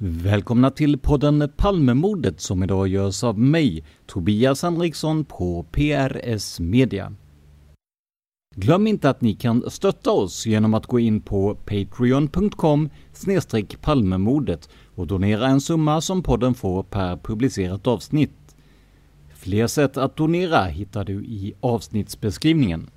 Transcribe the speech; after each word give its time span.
Välkomna 0.00 0.70
till 0.70 0.98
podden 0.98 1.50
Palmemordet 1.56 2.40
som 2.40 2.62
idag 2.62 2.88
görs 2.88 3.24
av 3.24 3.38
mig, 3.38 3.84
Tobias 4.06 4.62
Henriksson 4.62 5.24
på 5.24 5.62
PRS 5.62 6.60
Media. 6.60 7.12
Glöm 8.56 8.86
inte 8.86 9.10
att 9.10 9.20
ni 9.20 9.34
kan 9.34 9.70
stötta 9.70 10.10
oss 10.10 10.46
genom 10.46 10.74
att 10.74 10.86
gå 10.86 10.98
in 10.98 11.20
på 11.20 11.54
patreon.com 11.54 12.90
palmemordet 13.80 14.68
och 14.94 15.06
donera 15.06 15.46
en 15.46 15.60
summa 15.60 16.00
som 16.00 16.22
podden 16.22 16.54
får 16.54 16.82
per 16.82 17.16
publicerat 17.16 17.86
avsnitt. 17.86 18.56
Fler 19.34 19.66
sätt 19.66 19.96
att 19.96 20.16
donera 20.16 20.64
hittar 20.64 21.04
du 21.04 21.24
i 21.24 21.54
avsnittsbeskrivningen. 21.60 22.90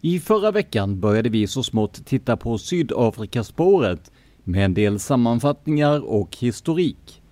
I 0.00 0.20
förra 0.20 0.50
veckan 0.50 1.00
började 1.00 1.28
vi 1.28 1.46
så 1.46 1.62
smått 1.62 2.06
titta 2.06 2.36
på 2.36 2.58
Sydafrikaspåret 2.58 4.10
med 4.48 4.64
en 4.64 4.74
del 4.74 4.98
sammanfattningar 4.98 6.04
och 6.04 6.36
historik. 6.36 7.22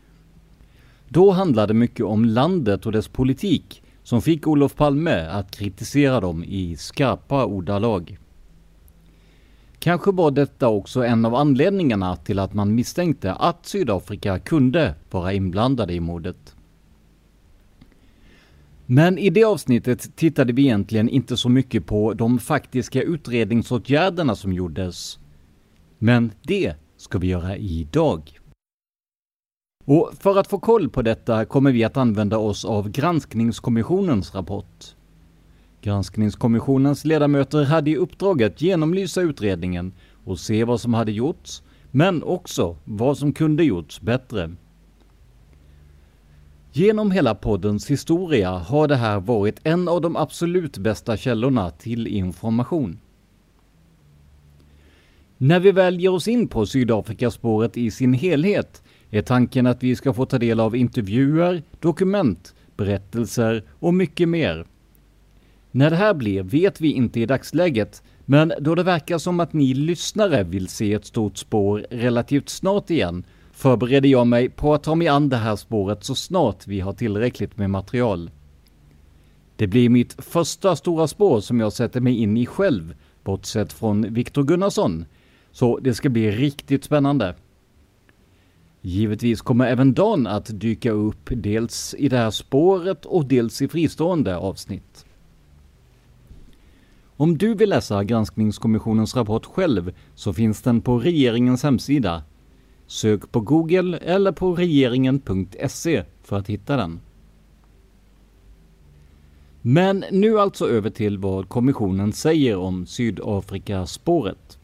Då 1.08 1.30
handlade 1.30 1.66
det 1.66 1.78
mycket 1.78 2.06
om 2.06 2.24
landet 2.24 2.86
och 2.86 2.92
dess 2.92 3.08
politik 3.08 3.82
som 4.02 4.22
fick 4.22 4.46
Olof 4.46 4.74
Palme 4.74 5.26
att 5.26 5.50
kritisera 5.50 6.20
dem 6.20 6.44
i 6.44 6.76
skarpa 6.76 7.44
ordalag. 7.44 8.18
Kanske 9.78 10.12
var 10.12 10.30
detta 10.30 10.68
också 10.68 11.04
en 11.04 11.24
av 11.24 11.34
anledningarna 11.34 12.16
till 12.16 12.38
att 12.38 12.54
man 12.54 12.74
misstänkte 12.74 13.32
att 13.32 13.66
Sydafrika 13.66 14.38
kunde 14.38 14.94
vara 15.10 15.32
inblandade 15.32 15.94
i 15.94 16.00
mordet. 16.00 16.56
Men 18.86 19.18
i 19.18 19.30
det 19.30 19.44
avsnittet 19.44 20.16
tittade 20.16 20.52
vi 20.52 20.62
egentligen 20.62 21.08
inte 21.08 21.36
så 21.36 21.48
mycket 21.48 21.86
på 21.86 22.14
de 22.14 22.38
faktiska 22.38 23.02
utredningsåtgärderna 23.02 24.34
som 24.36 24.52
gjordes. 24.52 25.18
Men 25.98 26.32
det 26.42 26.74
ska 27.04 27.18
vi 27.18 27.26
göra 27.26 27.56
idag. 27.56 28.38
Och 29.84 30.12
för 30.20 30.38
att 30.38 30.46
få 30.46 30.58
koll 30.58 30.88
på 30.88 31.02
detta 31.02 31.44
kommer 31.44 31.72
vi 31.72 31.84
att 31.84 31.96
använda 31.96 32.38
oss 32.38 32.64
av 32.64 32.90
Granskningskommissionens 32.90 34.34
rapport. 34.34 34.94
Granskningskommissionens 35.82 37.04
ledamöter 37.04 37.64
hade 37.64 37.90
i 37.90 37.96
uppdrag 37.96 38.42
att 38.42 38.62
genomlysa 38.62 39.20
utredningen 39.20 39.92
och 40.24 40.38
se 40.38 40.64
vad 40.64 40.80
som 40.80 40.94
hade 40.94 41.12
gjorts, 41.12 41.62
men 41.90 42.22
också 42.22 42.76
vad 42.84 43.18
som 43.18 43.32
kunde 43.32 43.64
gjorts 43.64 44.00
bättre. 44.00 44.54
Genom 46.72 47.10
hela 47.10 47.34
poddens 47.34 47.90
historia 47.90 48.50
har 48.50 48.88
det 48.88 48.96
här 48.96 49.20
varit 49.20 49.60
en 49.64 49.88
av 49.88 50.00
de 50.00 50.16
absolut 50.16 50.78
bästa 50.78 51.16
källorna 51.16 51.70
till 51.70 52.06
information. 52.06 52.98
När 55.44 55.60
vi 55.60 55.72
väl 55.72 56.00
ger 56.00 56.12
oss 56.12 56.28
in 56.28 56.48
på 56.48 56.66
Sydafrikaspåret 56.66 57.76
i 57.76 57.90
sin 57.90 58.12
helhet 58.12 58.82
är 59.10 59.22
tanken 59.22 59.66
att 59.66 59.82
vi 59.82 59.96
ska 59.96 60.12
få 60.12 60.26
ta 60.26 60.38
del 60.38 60.60
av 60.60 60.76
intervjuer, 60.76 61.62
dokument, 61.80 62.54
berättelser 62.76 63.64
och 63.70 63.94
mycket 63.94 64.28
mer. 64.28 64.66
När 65.70 65.90
det 65.90 65.96
här 65.96 66.14
blir 66.14 66.42
vet 66.42 66.80
vi 66.80 66.92
inte 66.92 67.20
i 67.20 67.26
dagsläget, 67.26 68.02
men 68.24 68.52
då 68.60 68.74
det 68.74 68.82
verkar 68.82 69.18
som 69.18 69.40
att 69.40 69.52
ni 69.52 69.74
lyssnare 69.74 70.42
vill 70.42 70.68
se 70.68 70.92
ett 70.92 71.06
stort 71.06 71.36
spår 71.36 71.86
relativt 71.90 72.48
snart 72.48 72.90
igen 72.90 73.24
förbereder 73.52 74.08
jag 74.08 74.26
mig 74.26 74.48
på 74.48 74.74
att 74.74 74.82
ta 74.82 74.94
mig 74.94 75.08
an 75.08 75.28
det 75.28 75.36
här 75.36 75.56
spåret 75.56 76.04
så 76.04 76.14
snart 76.14 76.66
vi 76.66 76.80
har 76.80 76.92
tillräckligt 76.92 77.58
med 77.58 77.70
material. 77.70 78.30
Det 79.56 79.66
blir 79.66 79.88
mitt 79.88 80.24
första 80.24 80.76
stora 80.76 81.08
spår 81.08 81.40
som 81.40 81.60
jag 81.60 81.72
sätter 81.72 82.00
mig 82.00 82.16
in 82.16 82.36
i 82.36 82.46
själv, 82.46 82.94
bortsett 83.24 83.72
från 83.72 84.14
Viktor 84.14 84.42
Gunnarsson, 84.42 85.04
så 85.54 85.78
det 85.78 85.94
ska 85.94 86.08
bli 86.08 86.30
riktigt 86.30 86.84
spännande. 86.84 87.34
Givetvis 88.80 89.40
kommer 89.40 89.66
även 89.66 89.94
Dan 89.94 90.26
att 90.26 90.60
dyka 90.60 90.90
upp 90.90 91.28
dels 91.30 91.94
i 91.98 92.08
det 92.08 92.16
här 92.16 92.30
spåret 92.30 93.04
och 93.04 93.26
dels 93.26 93.62
i 93.62 93.68
fristående 93.68 94.36
avsnitt. 94.36 95.06
Om 97.16 97.38
du 97.38 97.54
vill 97.54 97.70
läsa 97.70 98.04
Granskningskommissionens 98.04 99.16
rapport 99.16 99.46
själv 99.46 99.94
så 100.14 100.32
finns 100.32 100.62
den 100.62 100.80
på 100.80 100.98
regeringens 100.98 101.62
hemsida. 101.62 102.22
Sök 102.86 103.32
på 103.32 103.40
Google 103.40 103.96
eller 103.96 104.32
på 104.32 104.54
regeringen.se 104.54 106.04
för 106.22 106.36
att 106.36 106.48
hitta 106.48 106.76
den. 106.76 107.00
Men 109.62 110.04
nu 110.10 110.40
alltså 110.40 110.68
över 110.68 110.90
till 110.90 111.18
vad 111.18 111.48
kommissionen 111.48 112.12
säger 112.12 112.56
om 112.56 112.86
Sydafrikaspåret. 112.86 114.58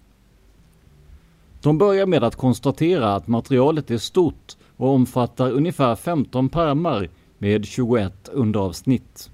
De 1.62 1.78
börjar 1.78 2.06
med 2.06 2.24
att 2.24 2.36
konstatera 2.36 3.14
att 3.14 3.28
materialet 3.28 3.90
är 3.90 3.98
stort 3.98 4.56
och 4.76 4.88
omfattar 4.88 5.50
ungefär 5.50 5.96
15 5.96 6.48
pärmar 6.48 7.08
med 7.38 7.64
21 7.64 8.28
underavsnitt. 8.32 9.30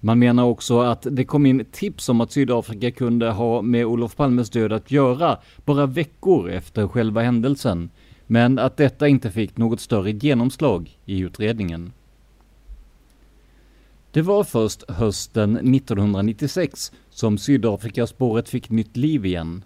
Man 0.00 0.18
menar 0.18 0.44
också 0.44 0.80
att 0.80 1.06
det 1.10 1.24
kom 1.24 1.46
in 1.46 1.64
tips 1.72 2.08
om 2.08 2.20
att 2.20 2.32
Sydafrika 2.32 2.90
kunde 2.90 3.30
ha 3.30 3.62
med 3.62 3.86
Olof 3.86 4.16
Palmes 4.16 4.50
död 4.50 4.72
att 4.72 4.90
göra 4.90 5.38
bara 5.64 5.86
veckor 5.86 6.50
efter 6.50 6.88
själva 6.88 7.22
händelsen, 7.22 7.90
men 8.26 8.58
att 8.58 8.76
detta 8.76 9.08
inte 9.08 9.30
fick 9.30 9.56
något 9.56 9.80
större 9.80 10.10
genomslag 10.10 10.98
i 11.04 11.18
utredningen. 11.18 11.92
Det 14.10 14.22
var 14.22 14.44
först 14.44 14.90
hösten 14.90 15.74
1996 15.74 16.92
som 17.10 17.38
Sydafrikaspåret 17.38 18.48
fick 18.48 18.70
nytt 18.70 18.96
liv 18.96 19.26
igen. 19.26 19.62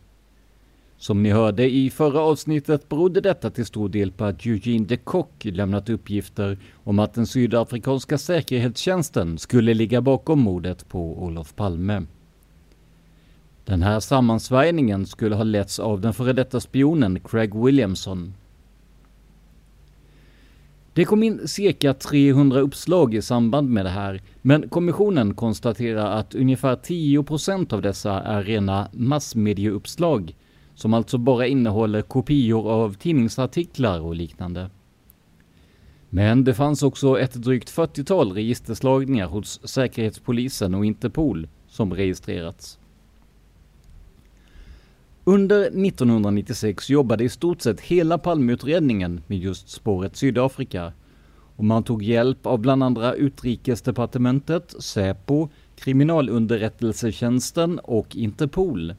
Som 1.00 1.22
ni 1.22 1.30
hörde 1.30 1.70
i 1.70 1.90
förra 1.90 2.20
avsnittet 2.20 2.88
berodde 2.88 3.20
detta 3.20 3.50
till 3.50 3.66
stor 3.66 3.88
del 3.88 4.12
på 4.12 4.24
att 4.24 4.46
Eugene 4.46 4.86
de 4.86 4.96
Kock 4.96 5.44
lämnat 5.44 5.88
uppgifter 5.88 6.58
om 6.84 6.98
att 6.98 7.14
den 7.14 7.26
sydafrikanska 7.26 8.18
säkerhetstjänsten 8.18 9.38
skulle 9.38 9.74
ligga 9.74 10.00
bakom 10.00 10.40
mordet 10.40 10.88
på 10.88 11.22
Olof 11.24 11.54
Palme. 11.56 12.02
Den 13.64 13.82
här 13.82 14.00
sammansvärjningen 14.00 15.06
skulle 15.06 15.34
ha 15.34 15.42
letts 15.42 15.78
av 15.78 16.00
den 16.00 16.14
före 16.14 16.32
detta 16.32 16.60
spionen 16.60 17.20
Craig 17.20 17.54
Williamson. 17.64 18.34
Det 20.92 21.04
kom 21.04 21.22
in 21.22 21.48
cirka 21.48 21.94
300 21.94 22.60
uppslag 22.60 23.14
i 23.14 23.22
samband 23.22 23.70
med 23.70 23.84
det 23.84 23.90
här, 23.90 24.22
men 24.42 24.68
kommissionen 24.68 25.34
konstaterar 25.34 26.18
att 26.18 26.34
ungefär 26.34 26.76
10% 26.76 27.72
av 27.72 27.82
dessa 27.82 28.20
är 28.20 28.42
rena 28.42 28.88
massmedieuppslag 28.92 30.34
som 30.78 30.94
alltså 30.94 31.19
bara 31.19 31.46
innehåller 31.46 32.02
kopior 32.02 32.70
av 32.70 32.94
tidningsartiklar 32.94 34.00
och 34.00 34.16
liknande. 34.16 34.70
Men 36.08 36.44
det 36.44 36.54
fanns 36.54 36.82
också 36.82 37.20
ett 37.20 37.34
drygt 37.34 37.70
40-tal 37.70 38.32
registerslagningar 38.32 39.26
hos 39.26 39.69
Säkerhetspolisen 39.69 40.75
och 40.75 40.84
Interpol 40.84 41.48
som 41.69 41.94
registrerats. 41.94 42.78
Under 45.25 45.60
1996 45.60 46.90
jobbade 46.90 47.25
i 47.25 47.28
stort 47.28 47.60
sett 47.60 47.80
hela 47.80 48.19
Palmeutredningen 48.19 49.20
med 49.26 49.38
just 49.38 49.69
spåret 49.69 50.16
Sydafrika 50.16 50.92
och 51.56 51.64
man 51.64 51.84
tog 51.84 52.02
hjälp 52.02 52.46
av 52.46 52.58
bland 52.58 52.82
andra 52.82 53.14
Utrikesdepartementet, 53.14 54.75
Säpo, 54.78 55.48
Kriminalunderrättelsetjänsten 55.76 57.78
och 57.78 58.16
Interpol. 58.16 58.94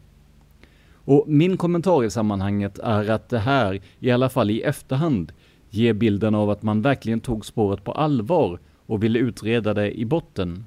Och 1.10 1.24
min 1.28 1.58
kommentar 1.58 2.04
i 2.04 2.10
sammanhanget 2.10 2.80
är 2.80 3.10
att 3.10 3.30
det 3.30 3.40
här, 3.40 3.82
i 4.00 4.12
alla 4.12 4.30
fall 4.30 4.50
i 4.50 4.62
efterhand, 4.62 5.32
ger 5.70 5.94
bilden 5.94 6.36
av 6.36 6.50
att 6.50 6.64
man 6.64 6.82
verkligen 6.82 7.20
tog 7.20 7.46
spåret 7.46 7.84
på 7.84 7.92
allvar 7.92 8.60
och 8.86 9.04
ville 9.04 9.20
utreda 9.20 9.74
det 9.74 10.00
i 10.00 10.06
botten. 10.06 10.66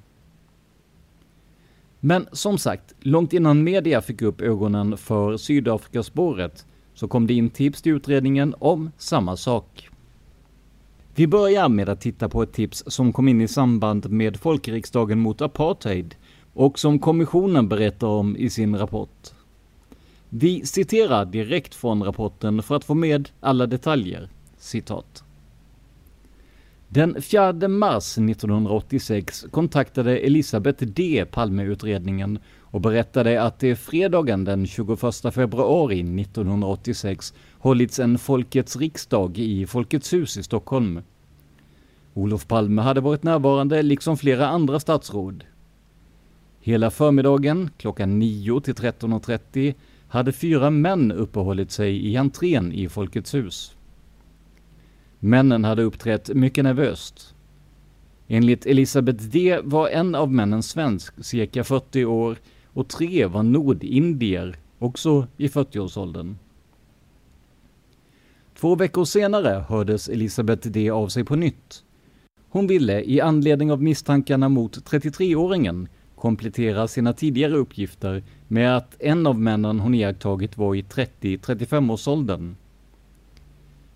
Men 2.00 2.26
som 2.32 2.58
sagt, 2.58 2.94
långt 3.00 3.32
innan 3.32 3.64
media 3.64 4.00
fick 4.00 4.22
upp 4.22 4.40
ögonen 4.40 4.96
för 4.96 5.36
Sydafrikaspåret 5.36 6.66
så 6.94 7.08
kom 7.08 7.26
det 7.26 7.34
in 7.34 7.50
tips 7.50 7.82
till 7.82 7.92
utredningen 7.92 8.54
om 8.58 8.90
samma 8.98 9.36
sak. 9.36 9.88
Vi 11.14 11.26
börjar 11.26 11.68
med 11.68 11.88
att 11.88 12.00
titta 12.00 12.28
på 12.28 12.42
ett 12.42 12.52
tips 12.52 12.84
som 12.86 13.12
kom 13.12 13.28
in 13.28 13.40
i 13.40 13.48
samband 13.48 14.10
med 14.10 14.36
folkriksdagen 14.36 15.18
mot 15.18 15.42
apartheid 15.42 16.14
och 16.52 16.78
som 16.78 16.98
kommissionen 16.98 17.68
berättar 17.68 18.06
om 18.06 18.36
i 18.36 18.50
sin 18.50 18.78
rapport. 18.78 19.32
Vi 20.34 20.66
citerar 20.66 21.24
direkt 21.24 21.74
från 21.74 22.02
rapporten 22.02 22.62
för 22.62 22.76
att 22.76 22.84
få 22.84 22.94
med 22.94 23.28
alla 23.40 23.66
detaljer. 23.66 24.28
Citat. 24.58 25.24
Den 26.88 27.22
4 27.22 27.68
mars 27.68 28.18
1986 28.18 29.44
kontaktade 29.50 30.18
Elisabeth 30.18 30.84
D 30.84 31.26
Palmeutredningen 31.30 32.38
och 32.60 32.80
berättade 32.80 33.42
att 33.42 33.58
det 33.58 33.76
fredagen 33.76 34.44
den 34.44 34.66
21 34.66 35.00
februari 35.34 36.00
1986 36.00 37.34
hållits 37.58 37.98
en 37.98 38.18
Folkets 38.18 38.76
riksdag 38.76 39.38
i 39.38 39.66
Folkets 39.66 40.12
hus 40.12 40.36
i 40.36 40.42
Stockholm. 40.42 41.02
Olof 42.14 42.46
Palme 42.46 42.82
hade 42.82 43.00
varit 43.00 43.22
närvarande 43.22 43.82
liksom 43.82 44.16
flera 44.16 44.48
andra 44.48 44.80
statsråd. 44.80 45.44
Hela 46.60 46.90
förmiddagen, 46.90 47.70
klockan 47.76 48.18
9 48.18 48.60
till 48.60 48.74
13.30, 48.74 49.74
hade 50.12 50.32
fyra 50.32 50.70
män 50.70 51.12
uppehållit 51.12 51.70
sig 51.70 52.06
i 52.06 52.16
entrén 52.16 52.72
i 52.72 52.88
Folkets 52.88 53.34
hus. 53.34 53.76
Männen 55.18 55.64
hade 55.64 55.82
uppträtt 55.82 56.28
mycket 56.34 56.64
nervöst. 56.64 57.34
Enligt 58.28 58.66
Elisabeth 58.66 59.24
D 59.24 59.60
var 59.64 59.88
en 59.88 60.14
av 60.14 60.32
männen 60.32 60.62
svensk, 60.62 61.24
cirka 61.24 61.64
40 61.64 62.04
år, 62.04 62.36
och 62.66 62.88
tre 62.88 63.26
var 63.26 63.42
nordindier, 63.42 64.56
också 64.78 65.26
i 65.36 65.48
40-årsåldern. 65.48 66.36
Två 68.60 68.74
veckor 68.74 69.04
senare 69.04 69.64
hördes 69.68 70.08
Elisabeth 70.08 70.68
D 70.68 70.90
av 70.90 71.08
sig 71.08 71.24
på 71.24 71.36
nytt. 71.36 71.84
Hon 72.48 72.66
ville, 72.66 73.02
i 73.04 73.20
anledning 73.20 73.72
av 73.72 73.82
misstankarna 73.82 74.48
mot 74.48 74.78
33-åringen, 74.90 75.88
kompletterar 76.22 76.86
sina 76.86 77.12
tidigare 77.12 77.56
uppgifter 77.56 78.22
med 78.48 78.76
att 78.76 78.96
en 78.98 79.26
av 79.26 79.40
männen 79.40 79.80
hon 79.80 79.94
iakttagit 79.94 80.56
var 80.56 80.74
i 80.74 80.82
30-35 80.82 81.92
årsåldern. 81.92 82.56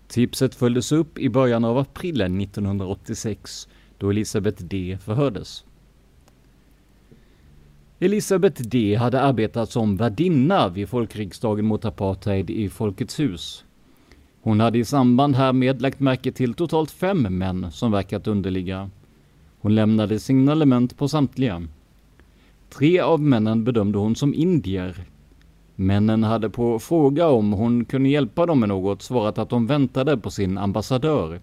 Tipset 0.07 0.55
följdes 0.55 0.91
upp 0.91 1.19
i 1.19 1.29
början 1.29 1.65
av 1.65 1.77
april 1.77 2.21
1986 2.21 3.67
då 3.97 4.09
Elisabeth 4.09 4.63
D 4.63 4.97
förhördes. 5.01 5.63
Elisabeth 7.99 8.61
D 8.61 8.95
hade 8.95 9.21
arbetat 9.21 9.71
som 9.71 9.97
värdinna 9.97 10.69
vid 10.69 10.89
folkriksdagen 10.89 11.65
mot 11.65 11.85
apartheid 11.85 12.49
i 12.49 12.69
Folkets 12.69 13.19
hus. 13.19 13.63
Hon 14.41 14.59
hade 14.59 14.77
i 14.77 14.85
samband 14.85 15.35
härmed 15.35 15.81
lagt 15.81 15.99
märke 15.99 16.31
till 16.31 16.53
totalt 16.53 16.91
fem 16.91 17.21
män 17.21 17.71
som 17.71 17.91
verkat 17.91 18.27
underliga. 18.27 18.89
Hon 19.59 19.75
lämnade 19.75 20.19
signalement 20.19 20.97
på 20.97 21.07
samtliga. 21.07 21.67
Tre 22.69 22.99
av 22.99 23.21
männen 23.21 23.63
bedömde 23.63 23.97
hon 23.97 24.15
som 24.15 24.33
indier. 24.33 25.05
Männen 25.75 26.23
hade 26.23 26.49
på 26.49 26.79
fråga 26.79 27.27
om 27.27 27.51
hon 27.51 27.85
kunde 27.85 28.09
hjälpa 28.09 28.45
dem 28.45 28.59
med 28.59 28.69
något 28.69 29.01
svarat 29.01 29.37
att 29.37 29.49
de 29.49 29.67
väntade 29.67 30.17
på 30.17 30.31
sin 30.31 30.57
ambassadör. 30.57 31.41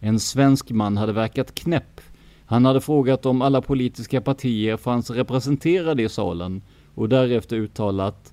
En 0.00 0.20
svensk 0.20 0.70
man 0.70 0.96
hade 0.96 1.12
verkat 1.12 1.54
knäpp. 1.54 2.00
Han 2.46 2.64
hade 2.64 2.80
frågat 2.80 3.26
om 3.26 3.42
alla 3.42 3.62
politiska 3.62 4.20
partier 4.20 4.76
fanns 4.76 5.10
representerade 5.10 6.02
i 6.02 6.08
salen 6.08 6.62
och 6.94 7.08
därefter 7.08 7.56
uttalat 7.56 8.32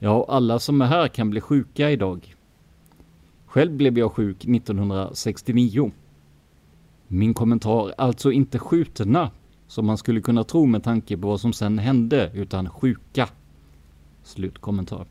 Ja, 0.00 0.26
alla 0.28 0.58
som 0.58 0.80
är 0.80 0.86
här 0.86 1.08
kan 1.08 1.30
bli 1.30 1.40
sjuka 1.40 1.90
idag. 1.90 2.34
Själv 3.46 3.72
blev 3.72 3.98
jag 3.98 4.12
sjuk 4.12 4.44
1969. 4.44 5.92
Min 7.08 7.34
kommentar, 7.34 7.94
alltså 7.98 8.32
inte 8.32 8.58
skjutna, 8.58 9.30
som 9.68 9.86
man 9.86 9.98
skulle 9.98 10.20
kunna 10.20 10.44
tro 10.44 10.66
med 10.66 10.84
tanke 10.84 11.16
på 11.16 11.28
vad 11.28 11.40
som 11.40 11.52
sen 11.52 11.78
hände, 11.78 12.30
utan 12.34 12.70
sjuka. 12.70 13.28
Slutkommentar. 14.22 15.06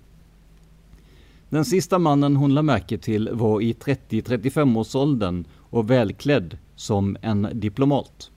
Den 1.50 1.66
sista 1.66 2.00
mannen 2.00 2.36
hon 2.36 2.54
lade 2.54 2.66
märke 2.66 2.98
till 2.98 3.30
var 3.34 3.62
i 3.62 3.74
30-35 3.74 4.78
års 4.78 4.96
åldern 4.96 5.46
och 5.70 5.90
välklädd 5.90 6.58
som 6.76 7.18
en 7.22 7.50
diplomat. 7.54 8.32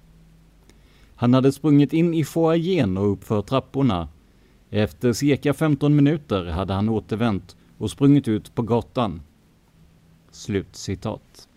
Han 1.15 1.35
hade 1.35 1.53
sprungit 1.53 1.93
in 1.93 2.15
i 2.15 2.25
foajén 2.25 2.97
och 2.97 3.13
uppför 3.13 3.43
trapporna. 3.43 4.09
Efter 4.71 5.13
cirka 5.13 5.55
15 5.55 5.97
minuter 5.97 6.45
hade 6.45 6.73
han 6.73 6.89
återvänt 6.89 7.57
och 7.79 7.91
sprungit 7.91 8.29
ut 8.29 8.55
på 8.55 8.63
gatan. 8.63 9.23
Slutcitat. 10.31 11.49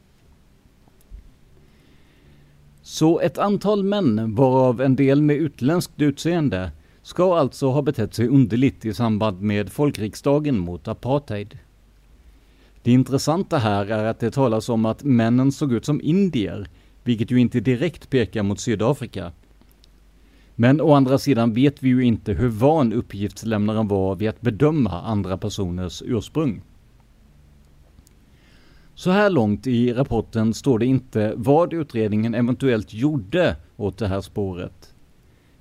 Så 2.86 3.20
ett 3.20 3.38
antal 3.38 3.84
män, 3.84 4.36
varav 4.36 4.82
en 4.82 4.96
del 4.96 5.22
med 5.22 5.36
utländskt 5.36 6.02
utseende, 6.02 6.72
ska 7.02 7.38
alltså 7.38 7.70
ha 7.70 7.82
betett 7.82 8.14
sig 8.14 8.28
underligt 8.28 8.86
i 8.86 8.94
samband 8.94 9.42
med 9.42 9.70
folkriksdagen 9.72 10.60
mot 10.60 10.88
apartheid. 10.88 11.58
Det 12.82 12.92
intressanta 12.92 13.58
här 13.58 13.86
är 13.86 14.06
att 14.06 14.20
det 14.20 14.32
talas 14.32 14.70
om 14.70 14.86
att 14.86 15.04
männen 15.04 15.52
såg 15.52 15.74
ut 15.74 15.86
som 15.86 16.02
indier, 16.02 16.68
vilket 17.04 17.32
ju 17.32 17.40
inte 17.40 17.60
direkt 17.60 18.10
pekar 18.10 18.44
mot 18.44 18.60
Sydafrika. 18.60 19.32
Men 20.56 20.82
å 20.82 20.94
andra 20.94 21.18
sidan 21.18 21.54
vet 21.54 21.84
vi 21.84 21.90
ju 21.90 22.02
inte 22.06 22.34
hur 22.34 22.50
van 22.50 22.94
uppgiftslämnaren 22.94 23.88
var 23.88 24.16
vid 24.16 24.30
att 24.30 24.42
bedöma 24.42 25.02
andra 25.02 25.38
personers 25.38 26.04
ursprung. 26.06 26.62
Så 28.96 29.12
här 29.12 29.30
långt 29.30 29.68
i 29.68 29.94
rapporten 29.94 30.54
står 30.54 30.80
det 30.80 30.86
inte 30.86 31.34
vad 31.36 31.74
utredningen 31.74 32.36
eventuellt 32.36 32.94
gjorde 32.94 33.56
åt 33.78 33.98
det 33.98 34.08
här 34.08 34.22
spåret. 34.22 34.94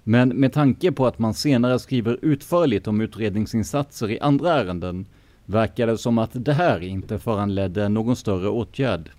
Men 0.04 0.28
med 0.28 0.52
tanke 0.52 0.92
på 0.92 1.06
att 1.06 1.18
man 1.18 1.34
senare 1.34 1.78
skriver 1.78 2.18
utförligt 2.22 2.86
om 2.86 3.00
utredningsinsatser 3.00 4.10
i 4.10 4.20
andra 4.20 4.52
ärenden 4.52 5.06
verkar 5.46 5.86
det 5.86 5.98
som 5.98 6.18
att 6.18 6.30
det 6.32 6.52
här 6.52 6.80
inte 6.80 7.18
föranledde 7.18 7.88
någon 7.88 8.16
större 8.16 8.48
åtgärd. 8.48 9.10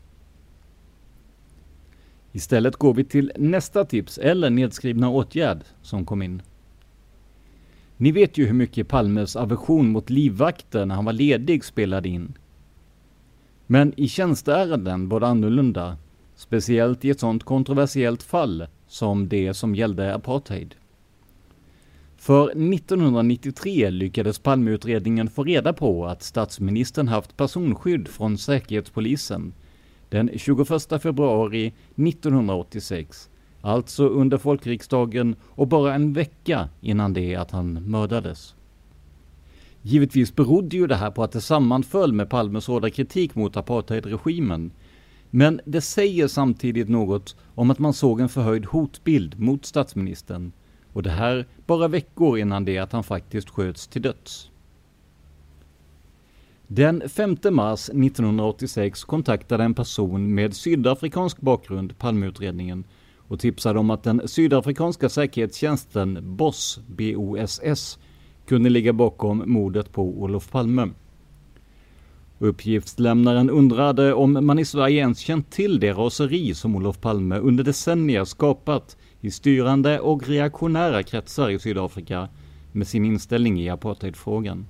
Istället 2.31 2.75
går 2.75 2.93
vi 2.93 3.03
till 3.03 3.31
nästa 3.37 3.85
tips 3.85 4.17
eller 4.17 4.49
nedskrivna 4.49 5.09
åtgärd 5.09 5.59
som 5.81 6.05
kom 6.05 6.21
in. 6.21 6.41
Ni 7.97 8.11
vet 8.11 8.37
ju 8.37 8.45
hur 8.45 8.53
mycket 8.53 8.87
Palmes 8.87 9.35
aversion 9.35 9.89
mot 9.89 10.09
livvakter 10.09 10.85
när 10.85 10.95
han 10.95 11.05
var 11.05 11.13
ledig 11.13 11.63
spelade 11.63 12.09
in. 12.09 12.33
Men 13.67 13.93
i 13.99 14.07
tjänsteärenden 14.07 15.09
var 15.09 15.19
det 15.19 15.27
annorlunda, 15.27 15.97
speciellt 16.35 17.05
i 17.05 17.09
ett 17.09 17.19
sådant 17.19 17.43
kontroversiellt 17.43 18.23
fall 18.23 18.67
som 18.87 19.27
det 19.27 19.53
som 19.53 19.75
gällde 19.75 20.15
apartheid. 20.15 20.75
För 22.17 22.49
1993 22.49 23.89
lyckades 23.89 24.39
Palmeutredningen 24.39 25.29
få 25.29 25.43
reda 25.43 25.73
på 25.73 26.05
att 26.05 26.23
statsministern 26.23 27.07
haft 27.07 27.37
personskydd 27.37 28.07
från 28.07 28.37
Säkerhetspolisen 28.37 29.53
den 30.09 30.29
21 30.35 30.67
februari 31.01 31.73
1986, 31.95 33.29
alltså 33.61 34.07
under 34.07 34.37
folkriksdagen 34.37 35.35
och 35.43 35.67
bara 35.67 35.93
en 35.93 36.13
vecka 36.13 36.69
innan 36.81 37.13
det 37.13 37.35
att 37.35 37.51
han 37.51 37.73
mördades. 37.73 38.55
Givetvis 39.85 40.35
berodde 40.35 40.77
ju 40.77 40.87
det 40.87 40.95
här 40.95 41.11
på 41.11 41.23
att 41.23 41.31
det 41.31 41.41
sammanföll 41.41 42.13
med 42.13 42.29
Palmes 42.29 42.67
hårda 42.67 42.89
kritik 42.89 43.35
mot 43.35 43.57
apartheidregimen. 43.57 44.71
Men 45.29 45.61
det 45.65 45.81
säger 45.81 46.27
samtidigt 46.27 46.89
något 46.89 47.35
om 47.55 47.71
att 47.71 47.79
man 47.79 47.93
såg 47.93 48.19
en 48.19 48.29
förhöjd 48.29 48.65
hotbild 48.65 49.39
mot 49.39 49.65
statsministern. 49.65 50.51
Och 50.93 51.03
det 51.03 51.09
här 51.09 51.47
bara 51.65 51.87
veckor 51.87 52.37
innan 52.37 52.65
det 52.65 52.77
att 52.77 52.91
han 52.91 53.03
faktiskt 53.03 53.49
sköts 53.49 53.87
till 53.87 54.01
döds. 54.01 54.49
Den 56.67 57.09
5 57.09 57.37
mars 57.51 57.89
1986 57.89 59.03
kontaktade 59.03 59.63
en 59.63 59.73
person 59.73 60.33
med 60.33 60.55
sydafrikansk 60.55 61.41
bakgrund 61.41 61.97
Palmeutredningen 61.97 62.83
och 63.17 63.39
tipsade 63.39 63.79
om 63.79 63.89
att 63.89 64.03
den 64.03 64.27
sydafrikanska 64.27 65.09
säkerhetstjänsten 65.09 66.35
BOSS, 66.37 66.79
BOSS, 66.87 67.99
kunde 68.45 68.69
ligga 68.69 68.93
bakom 68.93 69.43
mordet 69.45 69.91
på 69.91 70.03
Olof 70.03 70.51
Palme. 70.51 70.89
Uppgiftslämnaren 72.39 73.49
undrade 73.49 74.13
om 74.13 74.45
man 74.45 74.59
i 74.59 74.65
Sverige 74.65 74.99
ens 74.99 75.19
känt 75.19 75.51
till 75.51 75.79
det 75.79 75.91
raseri 75.91 76.53
som 76.53 76.75
Olof 76.75 77.01
Palme 77.01 77.37
under 77.37 77.63
decennier 77.63 78.25
skapat 78.25 78.97
i 79.21 79.31
styrande 79.31 79.99
och 79.99 80.27
reaktionära 80.27 81.03
kretsar 81.03 81.49
i 81.49 81.59
Sydafrika 81.59 82.29
med 82.71 82.87
sin 82.87 83.05
inställning 83.05 83.61
i 83.61 83.69
apartheidfrågan. 83.69 84.65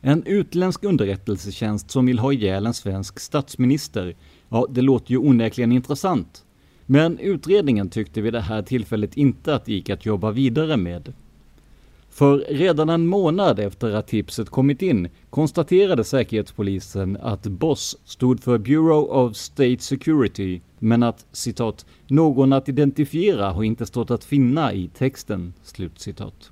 En 0.00 0.22
utländsk 0.26 0.84
underrättelsetjänst 0.84 1.90
som 1.90 2.06
vill 2.06 2.18
ha 2.18 2.32
ihjäl 2.32 2.66
en 2.66 2.74
svensk 2.74 3.20
statsminister, 3.20 4.16
ja, 4.48 4.66
det 4.70 4.82
låter 4.82 5.10
ju 5.10 5.18
onekligen 5.18 5.72
intressant. 5.72 6.44
Men 6.86 7.18
utredningen 7.18 7.90
tyckte 7.90 8.20
vid 8.20 8.32
det 8.32 8.40
här 8.40 8.62
tillfället 8.62 9.16
inte 9.16 9.54
att 9.54 9.64
det 9.64 9.72
gick 9.72 9.90
att 9.90 10.06
jobba 10.06 10.30
vidare 10.30 10.76
med. 10.76 11.12
För 12.10 12.38
redan 12.38 12.88
en 12.88 13.06
månad 13.06 13.58
efter 13.58 13.92
att 13.92 14.06
tipset 14.06 14.50
kommit 14.50 14.82
in 14.82 15.08
konstaterade 15.30 16.04
Säkerhetspolisen 16.04 17.16
att 17.22 17.42
BOSS 17.42 17.96
stod 18.04 18.42
för 18.42 18.58
Bureau 18.58 19.02
of 19.02 19.36
State 19.36 19.78
Security, 19.78 20.60
men 20.78 21.02
att 21.02 21.26
citat, 21.32 21.86
”någon 22.06 22.52
att 22.52 22.68
identifiera 22.68 23.50
har 23.50 23.62
inte 23.62 23.86
stått 23.86 24.10
att 24.10 24.24
finna 24.24 24.72
i 24.72 24.88
texten”. 24.88 25.52
Slutcitat. 25.62 26.50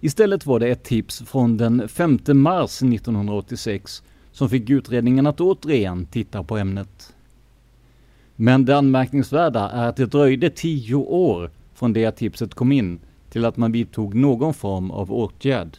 Istället 0.00 0.46
var 0.46 0.60
det 0.60 0.68
ett 0.68 0.84
tips 0.84 1.22
från 1.26 1.56
den 1.56 1.88
5 1.88 2.18
mars 2.26 2.82
1986 2.82 4.02
som 4.32 4.48
fick 4.48 4.70
utredningen 4.70 5.26
att 5.26 5.40
återigen 5.40 6.06
titta 6.06 6.42
på 6.42 6.56
ämnet. 6.56 7.14
Men 8.36 8.64
det 8.64 8.76
anmärkningsvärda 8.76 9.70
är 9.70 9.88
att 9.88 9.96
det 9.96 10.06
dröjde 10.06 10.50
tio 10.50 10.94
år 10.94 11.50
från 11.84 11.92
det 11.92 12.06
att 12.06 12.16
tipset 12.16 12.54
kom 12.54 12.72
in 12.72 12.98
till 13.30 13.44
att 13.44 13.56
man 13.56 13.72
vidtog 13.72 14.14
någon 14.14 14.54
form 14.54 14.90
av 14.90 15.12
åtgärd. 15.12 15.76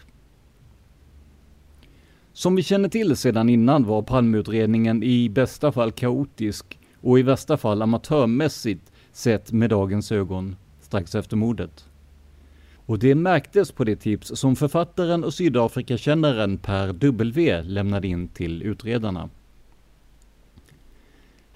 Som 2.34 2.56
vi 2.56 2.64
känner 2.64 2.90
till 2.90 3.16
sedan 3.16 3.50
innan 3.50 3.86
var 3.86 4.02
Palmeutredningen 4.02 5.04
i 5.04 5.30
bästa 5.30 5.72
fall 5.72 5.92
kaotisk 5.92 6.80
och 7.02 7.20
i 7.20 7.22
värsta 7.22 7.58
fall 7.58 7.82
amatörmässigt 7.82 8.92
sett 9.12 9.52
med 9.52 9.70
dagens 9.70 10.12
ögon 10.12 10.56
strax 10.82 11.16
efter 11.16 11.38
mordet. 11.38 11.86
Och 12.86 13.00
det 13.00 13.16
märktes 13.16 13.72
på 13.72 13.84
det 13.84 13.96
tips 13.96 14.32
som 14.36 14.56
författaren 14.56 15.24
och 15.24 15.34
Sydafrikakännaren 15.34 16.58
Per 16.58 16.94
W 16.94 17.62
lämnade 17.62 18.08
in 18.08 18.28
till 18.28 18.62
utredarna. 18.62 19.30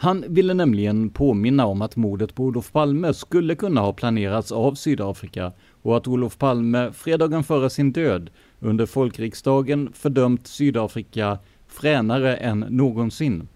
Han 0.02 0.26
ville 0.28 0.54
nämligen 0.54 1.10
påminna 1.10 1.66
om 1.66 1.82
att 1.82 1.96
mordet 1.96 2.36
på 2.36 2.44
Olof 2.44 2.72
Palme 2.72 3.14
skulle 3.14 3.56
kunna 3.56 3.82
ha 3.82 3.94
planerats 3.94 4.52
av 4.52 4.74
Sydafrika 4.74 5.52
och 5.82 5.98
att 5.98 6.08
Olof 6.08 6.38
Palme 6.38 6.92
fredagen 6.94 7.44
före 7.44 7.70
sin 7.70 7.92
död 7.92 8.30
under 8.60 8.86
folkriksdagen 8.86 9.90
fördömt 9.94 10.48
Sydafrika 10.48 11.38
fränare 11.68 12.36
än 12.36 12.60
någonsin. 12.60 13.48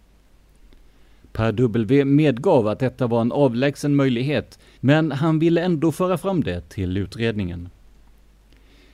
Per 1.31 1.51
W 1.51 2.05
medgav 2.05 2.67
att 2.67 2.79
detta 2.79 3.07
var 3.07 3.21
en 3.21 3.31
avlägsen 3.31 3.95
möjlighet, 3.95 4.59
men 4.79 5.11
han 5.11 5.39
ville 5.39 5.61
ändå 5.61 5.91
föra 5.91 6.17
fram 6.17 6.43
det 6.43 6.69
till 6.69 6.97
utredningen. 6.97 7.69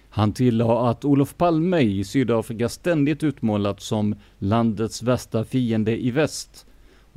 Han 0.09 0.33
tillade 0.33 0.89
att 0.89 1.05
Olof 1.05 1.37
Palme 1.37 1.79
i 1.79 2.03
Sydafrika 2.03 2.69
ständigt 2.69 3.23
utmålats 3.23 3.85
som 3.85 4.15
landets 4.39 5.03
värsta 5.03 5.43
fiende 5.43 6.05
i 6.05 6.11
väst 6.11 6.65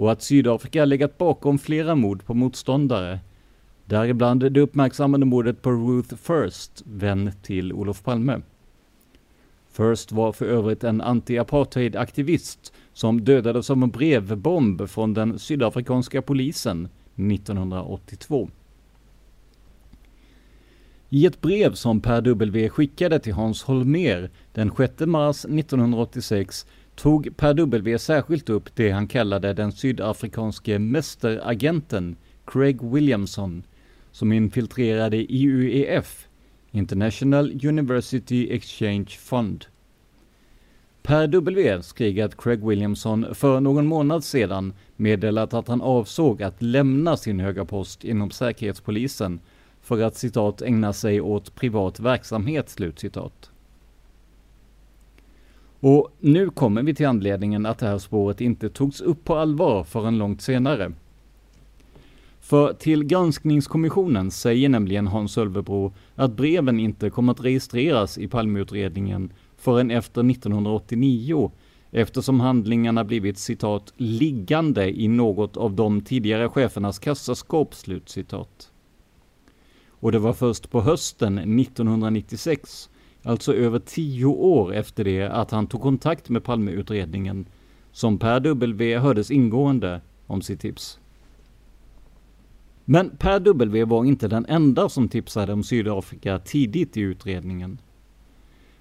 och 0.03 0.13
att 0.13 0.23
Sydafrika 0.23 0.85
legat 0.85 1.19
bakom 1.19 1.59
flera 1.59 1.95
mord 1.95 2.25
på 2.25 2.35
motståndare, 2.35 3.21
däribland 3.85 4.53
det 4.53 4.61
uppmärksammade 4.61 5.25
mordet 5.25 5.63
på 5.63 5.71
Ruth 5.71 6.15
First, 6.15 6.83
vän 6.87 7.33
till 7.43 7.73
Olof 7.73 8.03
Palme. 8.03 8.41
First 9.73 10.13
var 10.13 10.33
för 10.33 10.47
övrigt 10.47 10.85
en 10.85 11.03
anti-apartheid-aktivist 11.03 12.73
som 12.93 13.25
dödades 13.25 13.71
av 13.71 13.83
en 13.83 13.91
brevbomb 13.91 14.91
från 14.91 15.15
den 15.15 15.39
sydafrikanska 15.39 16.23
polisen 16.23 16.89
1982. 17.17 18.51
I 21.09 21.27
ett 21.27 21.41
brev 21.41 21.75
som 21.75 22.01
Per 22.01 22.21
W 22.21 22.69
skickade 22.69 23.19
till 23.19 23.35
Hans 23.35 23.63
Holmer 23.63 24.31
den 24.53 24.73
6 24.77 25.01
mars 25.01 25.45
1986 25.45 26.67
tog 26.95 27.37
Per 27.37 27.55
W 27.55 27.99
särskilt 27.99 28.51
upp 28.51 28.77
det 28.77 28.91
han 28.91 29.07
kallade 29.07 29.53
den 29.53 29.73
sydafrikanske 29.73 30.79
mästeragenten 30.79 32.17
Craig 32.45 32.83
Williamson 32.83 33.63
som 34.11 34.33
infiltrerade 34.33 35.17
IUEF, 35.17 36.29
International 36.71 37.67
University 37.67 38.55
Exchange 38.55 39.07
Fund. 39.07 39.65
Per 41.03 41.27
W 41.27 41.83
skrev 41.83 42.25
att 42.25 42.37
Craig 42.37 42.67
Williamson 42.67 43.35
för 43.35 43.61
någon 43.61 43.87
månad 43.87 44.25
sedan 44.25 44.75
meddelat 44.97 45.55
att 45.55 45.69
han 45.69 45.83
avsåg 45.83 46.43
att 46.43 46.63
lämna 46.63 47.17
sin 47.17 47.41
höga 47.41 47.65
post 47.65 48.05
inom 48.05 48.31
Säkerhetspolisen 48.31 49.41
för 49.81 50.01
att 50.03 50.17
citat 50.17 50.63
ägna 50.63 50.93
sig 50.93 51.21
åt 51.21 51.55
privat 51.55 52.01
verksamhet. 52.01 52.69
Slutcitat. 52.69 53.52
Och 55.85 56.09
nu 56.21 56.51
kommer 56.51 56.83
vi 56.83 56.95
till 56.95 57.07
anledningen 57.07 57.67
att 57.67 57.79
det 57.79 57.87
här 57.87 57.99
spåret 57.99 58.41
inte 58.41 58.69
togs 58.69 59.01
upp 59.01 59.25
på 59.25 59.35
allvar 59.35 59.85
förrän 59.85 60.19
långt 60.19 60.43
senare. 60.43 60.93
För 62.41 62.73
till 62.73 63.05
granskningskommissionen 63.05 64.31
säger 64.31 64.69
nämligen 64.69 65.07
Hans 65.07 65.39
Ölvebro 65.39 65.93
att 66.15 66.33
breven 66.33 66.81
inte 66.81 67.11
kommer 67.11 67.33
att 67.33 67.45
registreras 67.45 68.19
i 68.19 68.29
Palmeutredningen 68.29 69.33
förrän 69.57 69.91
efter 69.91 70.31
1989 70.31 71.51
eftersom 71.91 72.41
handlingarna 72.41 73.05
blivit 73.05 73.39
citat 73.39 73.93
liggande 73.97 75.01
i 75.01 75.09
något 75.09 75.57
av 75.57 75.73
de 75.75 76.01
tidigare 76.01 76.49
chefernas 76.49 76.99
kassaskåp. 76.99 77.75
Slutcitat. 77.75 78.71
Och 79.89 80.13
det 80.13 80.19
var 80.19 80.33
först 80.33 80.71
på 80.71 80.81
hösten 80.81 81.39
1996 81.39 82.89
alltså 83.23 83.55
över 83.55 83.79
tio 83.79 84.27
år 84.27 84.75
efter 84.75 85.05
det 85.05 85.23
att 85.23 85.51
han 85.51 85.67
tog 85.67 85.83
kontakt 85.83 86.29
med 86.29 86.45
Palmeutredningen, 86.45 87.47
som 87.93 88.19
Per 88.19 88.41
W 88.41 88.99
hördes 88.99 89.31
ingående 89.31 90.01
om 90.27 90.43
sitt 90.43 90.61
tips. 90.61 90.99
Men 92.85 93.11
Per 93.17 93.41
W 93.41 93.85
var 93.85 94.05
inte 94.05 94.29
den 94.29 94.47
enda 94.47 94.89
som 94.89 95.09
tipsade 95.09 95.53
om 95.53 95.63
Sydafrika 95.63 96.39
tidigt 96.39 96.97
i 96.97 97.01
utredningen. 97.01 97.79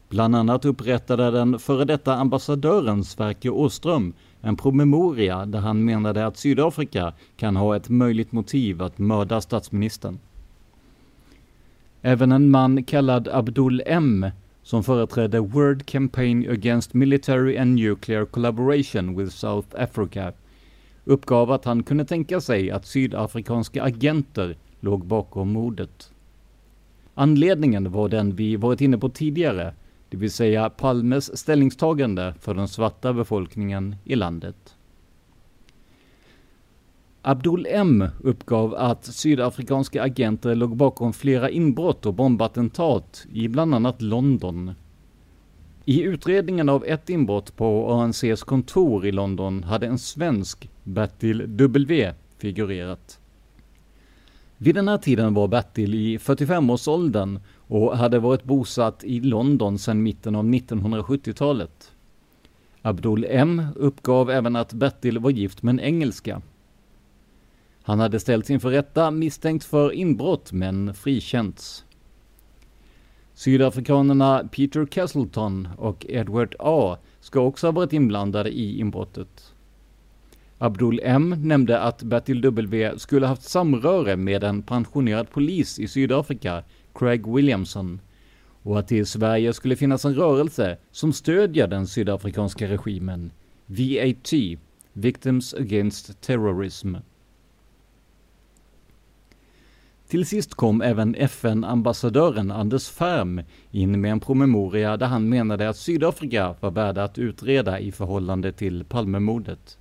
Bland 0.10 0.36
annat 0.36 0.66
upprättade 0.66 1.32
den 1.32 1.60
före 1.60 1.86
detta 1.86 2.16
ambassadören 2.16 3.04
Sverker 3.04 3.50
Åström 3.50 4.14
en 4.42 4.58
promemoria 4.58 5.46
där 5.46 5.60
han 5.60 5.86
menade 5.86 6.26
att 6.26 6.38
Sydafrika 6.38 7.14
kan 7.38 7.56
ha 7.56 7.76
ett 7.76 7.90
möjligt 7.90 8.32
motiv 8.32 8.82
att 8.82 8.98
mörda 8.98 9.42
statsministern. 9.42 10.20
Även 12.02 12.32
en 12.32 12.50
man 12.50 12.84
kallad 12.84 13.28
Abdul 13.28 13.84
M 13.86 14.26
som 14.64 14.84
företrädde 14.84 15.40
World 15.40 15.86
Campaign 15.86 16.50
Against 16.50 16.94
Military 16.94 17.58
and 17.58 17.76
Nuclear 17.76 18.26
Collaboration 18.26 19.18
with 19.18 19.32
South 19.32 19.68
Africa 19.78 20.34
uppgav 21.06 21.52
att 21.52 21.66
han 21.66 21.84
kunde 21.84 22.06
tänka 22.06 22.42
sig 22.42 22.72
att 22.72 22.86
sydafrikanska 22.86 23.84
agenter 23.84 24.58
låg 24.80 25.06
bakom 25.06 25.52
mordet. 25.52 26.12
Anledningen 27.14 27.92
var 27.92 28.10
den 28.10 28.36
vi 28.36 28.56
varit 28.56 28.82
inne 28.82 28.98
på 28.98 29.10
tidigare, 29.10 29.74
det 30.10 30.18
vill 30.18 30.32
säga 30.32 30.70
Palmes 30.70 31.38
ställningstagande 31.38 32.34
för 32.40 32.54
den 32.54 32.68
svarta 32.68 33.14
befolkningen 33.14 33.96
i 34.04 34.16
landet. 34.16 34.76
Abdul 37.24 37.68
M 37.70 38.06
uppgav 38.20 38.76
att 38.76 39.06
sydafrikanska 39.06 40.04
agenter 40.04 40.56
låg 40.56 40.76
bakom 40.76 41.14
flera 41.14 41.50
inbrott 41.50 42.06
och 42.06 42.14
bombattentat 42.14 43.26
i 43.34 43.48
bland 43.48 43.76
annat 43.76 44.02
London. 44.02 44.72
I 45.86 46.02
utredningen 46.02 46.70
av 46.70 46.86
ett 46.86 47.10
inbrott 47.10 47.56
på 47.56 47.92
ANCs 47.92 48.44
kontor 48.44 49.06
i 49.06 49.12
London 49.12 49.64
hade 49.64 49.88
en 49.88 50.00
svensk, 50.00 50.70
Bertil 50.84 51.44
W, 51.48 52.14
figurerat. 52.38 53.20
Vid 54.58 54.76
den 54.76 54.88
här 54.88 54.98
tiden 54.98 55.34
var 55.34 55.48
Bertil 55.48 55.96
i 55.96 56.18
45-årsåldern 56.18 57.40
och 57.68 57.98
hade 57.98 58.20
varit 58.20 58.44
bosatt 58.44 59.04
i 59.04 59.20
London 59.20 59.80
sedan 59.80 60.04
mitten 60.04 60.36
av 60.36 60.46
1970-talet. 60.46 61.92
Abdul 62.82 63.26
M 63.30 63.68
uppgav 63.76 64.30
även 64.30 64.56
att 64.56 64.74
Bertil 64.74 65.20
var 65.20 65.32
gift 65.32 65.64
med 65.64 65.74
en 65.74 65.80
engelska. 65.80 66.42
Han 67.84 68.00
hade 68.00 68.20
ställts 68.20 68.50
inför 68.50 68.70
rätta 68.70 69.12
misstänkt 69.12 69.64
för 69.64 69.92
inbrott 69.92 70.52
men 70.52 70.94
frikänts. 70.94 71.86
Sydafrikanerna 73.34 74.50
Peter 74.52 74.86
Castleton 74.86 75.68
och 75.78 76.06
Edward 76.10 76.56
A 76.60 76.98
ska 77.20 77.40
också 77.40 77.68
ha 77.68 77.72
varit 77.72 77.94
inblandade 77.94 78.50
i 78.50 78.80
inbrottet. 78.80 79.54
Abdul 80.58 81.00
M 81.04 81.36
nämnde 81.38 81.80
att 81.80 82.04
Bertil 82.04 82.42
W 82.42 82.92
skulle 82.98 83.28
haft 83.28 83.44
samröre 83.44 84.16
med 84.16 84.44
en 84.44 84.62
pensionerad 84.62 85.30
polis 85.30 85.80
i 85.80 85.88
Sydafrika, 85.88 86.64
Craig 86.94 87.34
Williamson, 87.36 88.00
och 88.64 88.80
att 88.80 88.88
det 88.88 88.98
i 88.98 89.06
Sverige 89.06 89.54
skulle 89.54 89.76
finnas 89.76 90.06
en 90.06 90.16
rörelse 90.16 90.78
som 90.92 91.14
stödjer 91.14 91.68
den 91.68 91.88
sydafrikanska 91.88 92.68
regimen, 92.68 93.32
VAT, 93.66 94.34
Victims 94.94 95.54
Against 95.54 96.22
Terrorism. 96.22 96.96
Till 100.12 100.26
sist 100.26 100.54
kom 100.54 100.82
även 100.82 101.16
FN-ambassadören 101.16 102.52
Anders 102.52 102.90
Färm 102.90 103.42
in 103.72 104.02
med 104.02 104.12
en 104.12 104.20
promemoria 104.20 104.98
där 104.98 105.08
han 105.08 105.30
menade 105.30 105.70
att 105.70 105.78
Sydafrika 105.78 106.56
var 106.60 106.72
värda 106.72 107.04
att 107.04 107.18
utreda 107.18 107.80
i 107.80 107.92
förhållande 107.92 108.52
till 108.52 108.84
Palmemordet. 108.84 109.78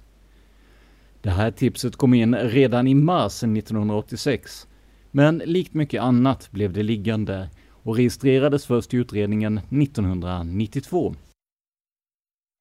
Det 1.23 1.31
här 1.31 1.51
tipset 1.51 1.97
kom 1.97 2.15
in 2.15 2.35
redan 2.35 2.89
i 2.89 2.95
mars 2.95 3.43
1986, 3.43 4.67
men 5.11 5.39
likt 5.39 5.75
mycket 5.75 6.03
annat 6.03 6.51
blev 6.51 6.73
det 6.73 6.83
liggande 6.83 7.49
och 7.83 7.97
registrerades 7.97 8.67
först 8.67 8.95
i 8.95 8.97
utredningen 8.97 9.59
1992. 9.59 11.15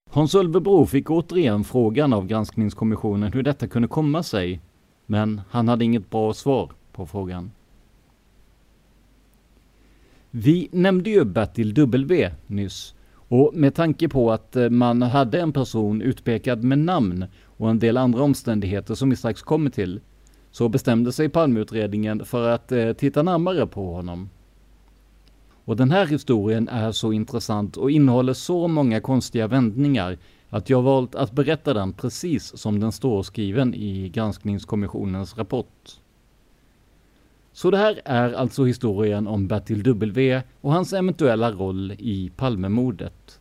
Hans 0.10 0.36
Ölvebro 0.36 0.86
fick 0.86 1.10
återigen 1.10 1.64
frågan 1.64 2.14
av 2.14 2.28
granskningskommissionen 2.28 3.34
hur 3.34 3.44
detta 3.44 3.68
kunde 3.68 3.88
komma 3.88 4.24
sig, 4.24 4.60
men 5.06 5.42
han 5.50 5.68
hade 5.68 5.86
inget 5.86 6.10
bra 6.10 6.34
svar 6.34 6.72
på 6.92 7.06
frågan. 7.06 7.52
Vi 10.32 10.70
nämnde 10.72 11.10
ju 11.10 11.26
Bertil 11.26 11.74
W 11.74 12.32
nyss 12.48 12.96
och 13.14 13.52
med 13.54 13.76
tanke 13.76 14.10
på 14.10 14.32
att 14.32 14.56
eh, 14.56 14.70
man 14.70 15.02
hade 15.02 15.42
en 15.42 15.54
person 15.54 16.02
utpekad 16.02 16.64
med 16.64 16.80
namn 16.80 17.26
och 17.46 17.70
en 17.70 17.80
del 17.80 17.98
andra 17.98 18.24
omständigheter 18.24 18.96
som 18.96 19.10
vi 19.10 19.16
strax 19.16 19.42
kommer 19.42 19.70
till 19.70 20.00
så 20.52 20.70
bestämde 20.70 21.12
sig 21.12 21.30
Palmeutredningen 21.30 22.26
för 22.26 22.50
att 22.50 22.72
eh, 22.72 22.94
titta 22.94 23.24
närmare 23.24 23.68
på 23.68 23.94
honom. 23.94 24.30
Och 25.66 25.76
den 25.76 25.92
här 25.92 26.06
historien 26.06 26.68
är 26.68 26.92
så 26.92 27.14
intressant 27.14 27.78
och 27.78 27.92
innehåller 27.92 28.34
så 28.34 28.68
många 28.68 29.02
konstiga 29.02 29.48
vändningar 29.48 30.18
att 30.50 30.70
jag 30.70 30.82
valt 30.82 31.16
att 31.16 31.32
berätta 31.32 31.74
den 31.74 31.94
precis 31.94 32.58
som 32.58 32.80
den 32.80 32.92
står 32.92 33.24
skriven 33.24 33.74
i 33.74 34.10
granskningskommissionens 34.10 35.38
rapport. 35.38 36.00
Så 37.52 37.72
det 37.72 37.78
här 37.78 38.02
är 38.06 38.34
alltså 38.34 38.64
historien 38.66 39.28
om 39.28 39.48
Bertil 39.48 39.84
W 39.84 40.42
och 40.62 40.74
hans 40.74 40.94
eventuella 40.94 41.52
roll 41.52 41.92
i 41.92 42.32
Palmemordet. 42.36 43.40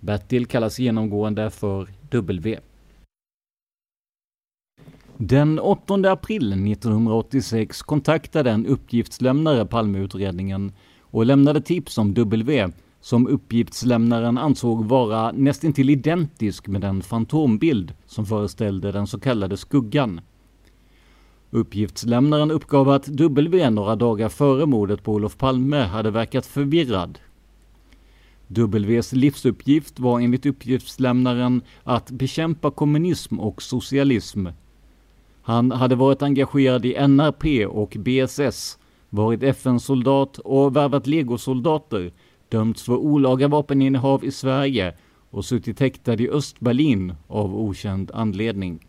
Bertil 0.00 0.46
kallas 0.46 0.78
genomgående 0.78 1.50
för 1.50 1.88
W. 2.10 2.58
Den 5.16 5.58
8 5.58 5.94
april 5.94 6.52
1986 6.72 7.82
kontaktade 7.82 8.50
en 8.50 8.66
uppgiftslämnare 8.66 9.66
Palmeutredningen 9.66 10.72
och 11.00 11.26
lämnade 11.26 11.60
tips 11.60 11.98
om 11.98 12.14
W 12.14 12.68
som 13.00 13.28
uppgiftslämnaren 13.28 14.38
ansåg 14.38 14.84
vara 14.84 15.32
nästintill 15.32 15.90
identisk 15.90 16.66
med 16.68 16.80
den 16.80 17.02
fantombild 17.02 17.94
som 18.06 18.26
föreställde 18.26 18.92
den 18.92 19.06
så 19.06 19.20
kallade 19.20 19.56
skuggan. 19.56 20.20
Uppgiftslämnaren 21.50 22.50
uppgav 22.50 22.88
att 22.88 23.08
W 23.08 23.70
några 23.70 23.96
dagar 23.96 24.28
före 24.28 24.66
mordet 24.66 25.02
på 25.02 25.12
Olof 25.12 25.36
Palme 25.36 25.76
hade 25.76 26.10
verkat 26.10 26.46
förvirrad. 26.46 27.18
Ws 28.48 29.12
livsuppgift 29.12 29.98
var 29.98 30.20
enligt 30.20 30.46
uppgiftslämnaren 30.46 31.62
att 31.84 32.10
bekämpa 32.10 32.70
kommunism 32.70 33.40
och 33.40 33.62
socialism. 33.62 34.46
Han 35.42 35.72
hade 35.72 35.94
varit 35.94 36.22
engagerad 36.22 36.86
i 36.86 37.08
NRP 37.08 37.66
och 37.66 37.96
BSS, 37.98 38.78
varit 39.10 39.42
FN-soldat 39.42 40.38
och 40.38 40.76
värvat 40.76 41.06
legosoldater, 41.06 42.12
dömts 42.48 42.82
för 42.82 42.96
olaga 42.96 43.48
vapeninnehav 43.48 44.24
i 44.24 44.30
Sverige 44.30 44.94
och 45.30 45.44
suttit 45.44 45.80
häktad 45.80 46.14
i 46.14 46.28
Östberlin 46.28 47.14
av 47.26 47.56
okänd 47.60 48.10
anledning. 48.14 48.86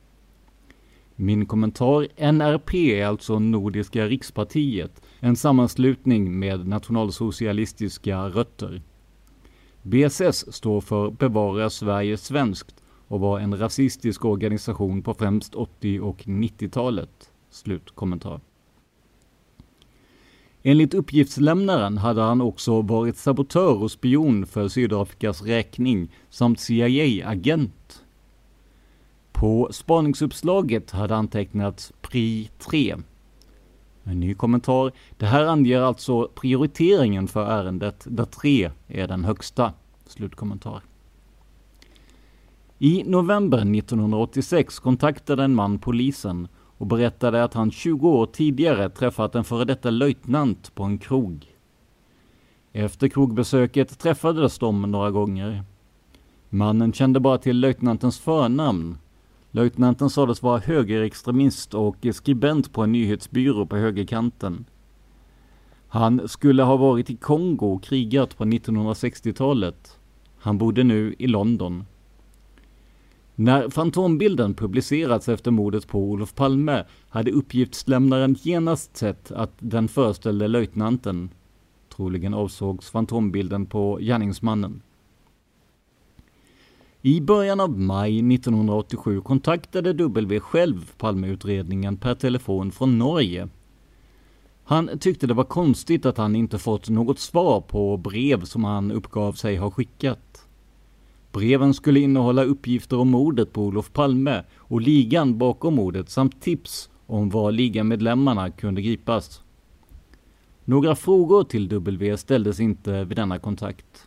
Min 1.19 1.45
kommentar 1.45 2.07
NRP 2.31 2.73
är 2.73 3.05
alltså 3.05 3.39
Nordiska 3.39 4.05
rikspartiet, 4.05 5.01
en 5.19 5.35
sammanslutning 5.35 6.39
med 6.39 6.67
nationalsocialistiska 6.67 8.29
rötter. 8.29 8.81
BSS 9.81 10.53
står 10.53 10.81
för 10.81 11.09
Bevara 11.11 11.69
Sverige 11.69 12.17
svenskt 12.17 12.83
och 13.07 13.19
var 13.19 13.39
en 13.39 13.57
rasistisk 13.57 14.25
organisation 14.25 15.01
på 15.01 15.13
främst 15.13 15.55
80 15.55 15.99
och 15.99 16.23
90-talet. 16.23 17.31
Slutkommentar. 17.49 18.39
Enligt 20.63 20.93
uppgiftslämnaren 20.93 21.97
hade 21.97 22.21
han 22.21 22.41
också 22.41 22.81
varit 22.81 23.17
sabotör 23.17 23.83
och 23.83 23.91
spion 23.91 24.45
för 24.45 24.67
Sydafrikas 24.67 25.41
räkning 25.41 26.11
samt 26.29 26.59
CIA-agent. 26.59 28.03
På 29.39 29.69
spaningsuppslaget 29.71 30.91
hade 30.91 31.15
antecknats 31.15 31.93
PRI 32.01 32.49
3. 32.57 32.95
En 34.03 34.19
ny 34.19 34.33
kommentar. 34.33 34.91
Det 35.17 35.25
här 35.25 35.45
anger 35.45 35.81
alltså 35.81 36.27
prioriteringen 36.35 37.27
för 37.27 37.45
ärendet 37.45 38.05
där 38.09 38.25
3 38.25 38.71
är 38.87 39.07
den 39.07 39.25
högsta. 39.25 39.73
Slutkommentar. 40.05 40.81
I 42.79 43.03
november 43.03 43.57
1986 43.57 44.79
kontaktade 44.79 45.43
en 45.43 45.55
man 45.55 45.79
polisen 45.79 46.47
och 46.77 46.87
berättade 46.87 47.43
att 47.43 47.53
han 47.53 47.71
20 47.71 48.09
år 48.09 48.25
tidigare 48.25 48.89
träffat 48.89 49.35
en 49.35 49.43
före 49.43 49.65
detta 49.65 49.89
löjtnant 49.89 50.75
på 50.75 50.83
en 50.83 50.97
krog. 50.97 51.45
Efter 52.73 53.07
krogbesöket 53.07 53.99
träffades 53.99 54.59
de 54.59 54.81
några 54.81 55.11
gånger. 55.11 55.63
Mannen 56.49 56.93
kände 56.93 57.19
bara 57.19 57.37
till 57.37 57.59
löjtnantens 57.59 58.19
förnamn 58.19 58.97
Löjtnanten 59.51 60.09
sades 60.09 60.43
vara 60.43 60.59
högerextremist 60.59 61.73
och 61.73 62.05
skribent 62.13 62.73
på 62.73 62.83
en 62.83 62.91
nyhetsbyrå 62.91 63.65
på 63.65 63.77
högerkanten. 63.77 64.65
Han 65.87 66.27
skulle 66.27 66.63
ha 66.63 66.77
varit 66.77 67.09
i 67.09 67.15
Kongo 67.15 67.65
och 67.65 67.83
krigat 67.83 68.37
på 68.37 68.45
1960-talet. 68.45 69.99
Han 70.39 70.57
bodde 70.57 70.83
nu 70.83 71.15
i 71.19 71.27
London. 71.27 71.85
När 73.35 73.69
fantombilden 73.69 74.53
publicerats 74.53 75.29
efter 75.29 75.51
mordet 75.51 75.87
på 75.87 75.99
Olof 75.99 76.35
Palme 76.35 76.85
hade 77.09 77.31
uppgiftslämnaren 77.31 78.35
genast 78.41 78.97
sett 78.97 79.31
att 79.31 79.53
den 79.59 79.87
föreställde 79.87 80.47
löjtnanten. 80.47 81.29
Troligen 81.95 82.33
avsågs 82.33 82.89
fantombilden 82.89 83.65
på 83.65 83.97
gärningsmannen. 84.01 84.81
I 87.07 87.21
början 87.21 87.59
av 87.59 87.79
maj 87.79 88.33
1987 88.35 89.21
kontaktade 89.21 89.93
W 89.93 90.39
själv 90.39 90.91
Palmeutredningen 90.97 91.97
per 91.97 92.15
telefon 92.15 92.71
från 92.71 92.97
Norge. 92.97 93.47
Han 94.63 94.89
tyckte 94.99 95.27
det 95.27 95.33
var 95.33 95.43
konstigt 95.43 96.05
att 96.05 96.17
han 96.17 96.35
inte 96.35 96.57
fått 96.57 96.89
något 96.89 97.19
svar 97.19 97.61
på 97.61 97.97
brev 97.97 98.43
som 98.43 98.63
han 98.63 98.91
uppgav 98.91 99.33
sig 99.33 99.55
ha 99.55 99.71
skickat. 99.71 100.47
Breven 101.31 101.73
skulle 101.73 101.99
innehålla 101.99 102.43
uppgifter 102.43 102.99
om 102.99 103.09
mordet 103.09 103.53
på 103.53 103.61
Olof 103.61 103.93
Palme 103.93 104.43
och 104.57 104.81
ligan 104.81 105.37
bakom 105.37 105.75
mordet 105.75 106.09
samt 106.09 106.41
tips 106.41 106.89
om 107.05 107.29
var 107.29 107.51
ligamedlemmarna 107.51 108.51
kunde 108.51 108.81
gripas. 108.81 109.41
Några 110.65 110.95
frågor 110.95 111.43
till 111.43 111.67
W 111.67 112.17
ställdes 112.17 112.59
inte 112.59 113.03
vid 113.03 113.17
denna 113.17 113.39
kontakt. 113.39 114.06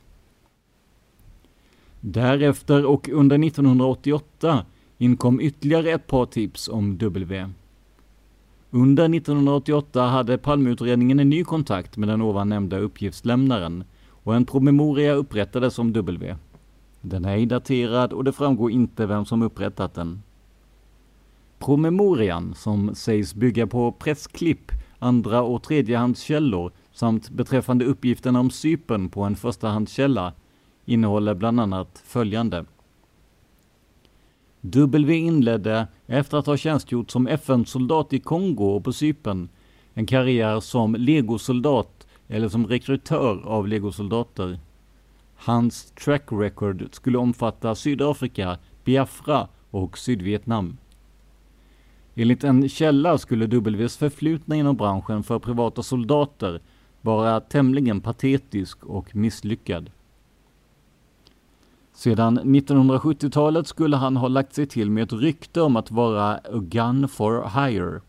Därefter 2.01 2.87
och 2.87 3.09
under 3.09 3.47
1988 3.47 4.65
inkom 4.99 5.41
ytterligare 5.41 5.91
ett 5.91 6.07
par 6.07 6.27
tips 6.27 6.69
om 6.69 6.99
W. 6.99 7.49
Under 8.71 9.05
1988 9.15 10.03
hade 10.03 10.39
Palmeutredningen 10.39 11.21
en 11.21 11.31
ny 11.31 11.45
kontakt 11.45 11.97
med 11.97 12.09
den 12.09 12.23
ovan 12.23 12.49
nämnda 12.49 12.79
uppgiftslämnaren 12.79 13.85
och 14.09 14.35
en 14.35 14.47
promemoria 14.47 15.13
upprättades 15.13 15.79
om 15.79 15.93
W. 15.93 16.37
Den 17.01 17.25
är 17.25 17.37
ej 17.37 17.47
daterad 17.47 18.13
och 18.13 18.25
det 18.25 18.33
framgår 18.33 18.71
inte 18.71 19.07
vem 19.07 19.25
som 19.25 19.43
upprättat 19.43 19.95
den. 19.95 20.23
Promemorian, 21.59 22.55
som 22.55 22.95
sägs 22.95 23.35
bygga 23.35 23.67
på 23.67 23.93
pressklipp, 23.93 24.73
andra 24.99 25.43
och 25.43 25.63
tredjehandskällor 25.63 26.73
samt 26.93 27.31
beträffande 27.31 27.85
uppgifterna 27.85 28.41
om 28.41 28.51
Cypern 28.51 29.09
på 29.09 29.23
en 29.23 29.37
förstahandskälla, 29.37 30.33
innehåller 30.91 31.35
bland 31.35 31.61
annat 31.61 32.03
följande. 32.07 32.65
W 34.61 35.17
inledde, 35.17 35.87
efter 36.07 36.39
att 36.39 36.47
ha 36.47 36.57
tjänstgjort 36.57 37.11
som 37.11 37.27
FN-soldat 37.27 38.13
i 38.13 38.19
Kongo 38.19 38.65
och 38.65 38.85
på 38.85 38.93
Cypern, 38.93 39.49
en 39.95 40.07
karriär 40.07 40.61
som 40.61 40.95
legosoldat 40.95 42.07
eller 42.29 42.49
som 42.49 42.67
rekrytör 42.67 43.43
av 43.47 43.69
legosoldater. 43.69 44.59
Hans 45.37 45.91
track 45.91 46.25
record 46.31 46.89
skulle 46.93 47.19
omfatta 47.19 47.75
Sydafrika, 47.75 48.59
Biafra 48.85 49.49
och 49.71 49.99
Sydvietnam. 49.99 50.77
Enligt 52.15 52.45
en 52.45 52.69
källa 52.69 53.19
skulle 53.19 53.45
Ws 53.45 53.97
förflutna 53.97 54.57
inom 54.57 54.77
branschen 54.77 55.23
för 55.23 55.39
privata 55.39 55.83
soldater 55.83 56.61
vara 57.01 57.41
tämligen 57.41 58.01
patetisk 58.01 58.85
och 58.85 59.17
misslyckad. 59.17 59.91
Sedan 62.01 62.41
1970-talet 62.41 63.67
skulle 63.67 63.97
han 63.97 64.17
ha 64.17 64.29
lagt 64.29 64.55
sig 64.55 64.67
till 64.67 64.91
med 64.91 65.03
ett 65.03 65.13
rykte 65.13 65.61
om 65.61 65.77
att 65.77 65.91
vara 65.91 66.35
a 66.35 66.59
gun 66.61 67.09
for 67.09 67.67
hire. 67.67 68.01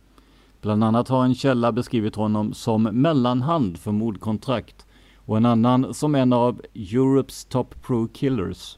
Bland 0.62 0.84
annat 0.84 1.08
har 1.08 1.24
en 1.24 1.36
källa 1.36 1.72
beskrivit 1.72 2.16
honom 2.16 2.54
som 2.54 2.84
mellanhand 2.84 3.78
för 3.78 3.92
mordkontrakt 3.92 4.86
och 5.16 5.38
en 5.38 5.46
annan 5.46 5.94
som 5.94 6.16
en 6.16 6.34
av 6.34 6.62
Europes 6.74 7.46
top 7.46 7.82
pro 7.84 8.08
killers. 8.08 8.78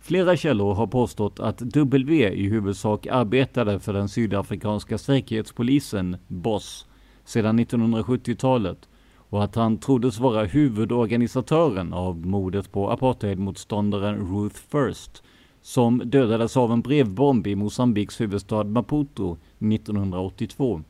Flera 0.00 0.36
källor 0.36 0.74
har 0.74 0.86
påstått 0.86 1.40
att 1.40 1.58
W 1.58 2.28
i 2.28 2.48
huvudsak 2.48 3.06
arbetade 3.06 3.80
för 3.80 3.92
den 3.92 4.08
sydafrikanska 4.08 4.98
säkerhetspolisen, 4.98 6.16
BOSS, 6.28 6.86
sedan 7.24 7.60
1970-talet 7.60 8.88
och 9.30 9.44
att 9.44 9.54
han 9.54 9.78
troddes 9.78 10.18
vara 10.18 10.44
huvudorganisatören 10.44 11.92
av 11.92 12.26
mordet 12.26 12.72
på 12.72 12.90
apartheidmotståndaren 12.90 14.36
Ruth 14.36 14.60
First, 14.68 15.22
som 15.62 16.02
dödades 16.04 16.56
av 16.56 16.72
en 16.72 16.80
brevbomb 16.80 17.46
i 17.46 17.54
Mosambiks 17.54 18.20
huvudstad 18.20 18.64
Maputo 18.64 19.36
1982. 19.58 20.82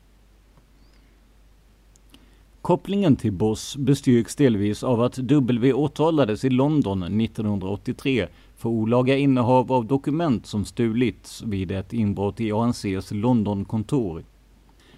Kopplingen 2.61 3.15
till 3.15 3.31
Boss 3.31 3.77
bestyrks 3.77 4.35
delvis 4.35 4.83
av 4.83 5.01
att 5.01 5.15
W 5.15 5.73
åtalades 5.73 6.45
i 6.45 6.49
London 6.49 7.21
1983 7.21 8.27
för 8.57 8.69
olaga 8.69 9.17
innehav 9.17 9.71
av 9.71 9.85
dokument 9.85 10.45
som 10.45 10.65
stulits 10.65 11.41
vid 11.41 11.71
ett 11.71 11.93
inbrott 11.93 12.41
i 12.41 12.51
ANCs 12.51 13.11
Londonkontor. 13.11 14.23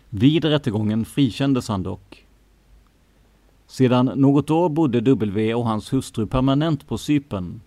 Vid 0.10 0.45
rättegången 0.45 1.06
frikändes 1.06 1.67
han 1.67 1.84
dock. 1.84 2.23
Sedan 3.74 4.06
något 4.06 4.50
år 4.50 4.70
bodde 4.70 5.02
W 5.02 5.54
och 5.54 5.66
hans 5.66 5.94
hustru 5.94 6.28
permanent 6.28 6.88
på 6.88 6.98
Cypern. 6.98 7.62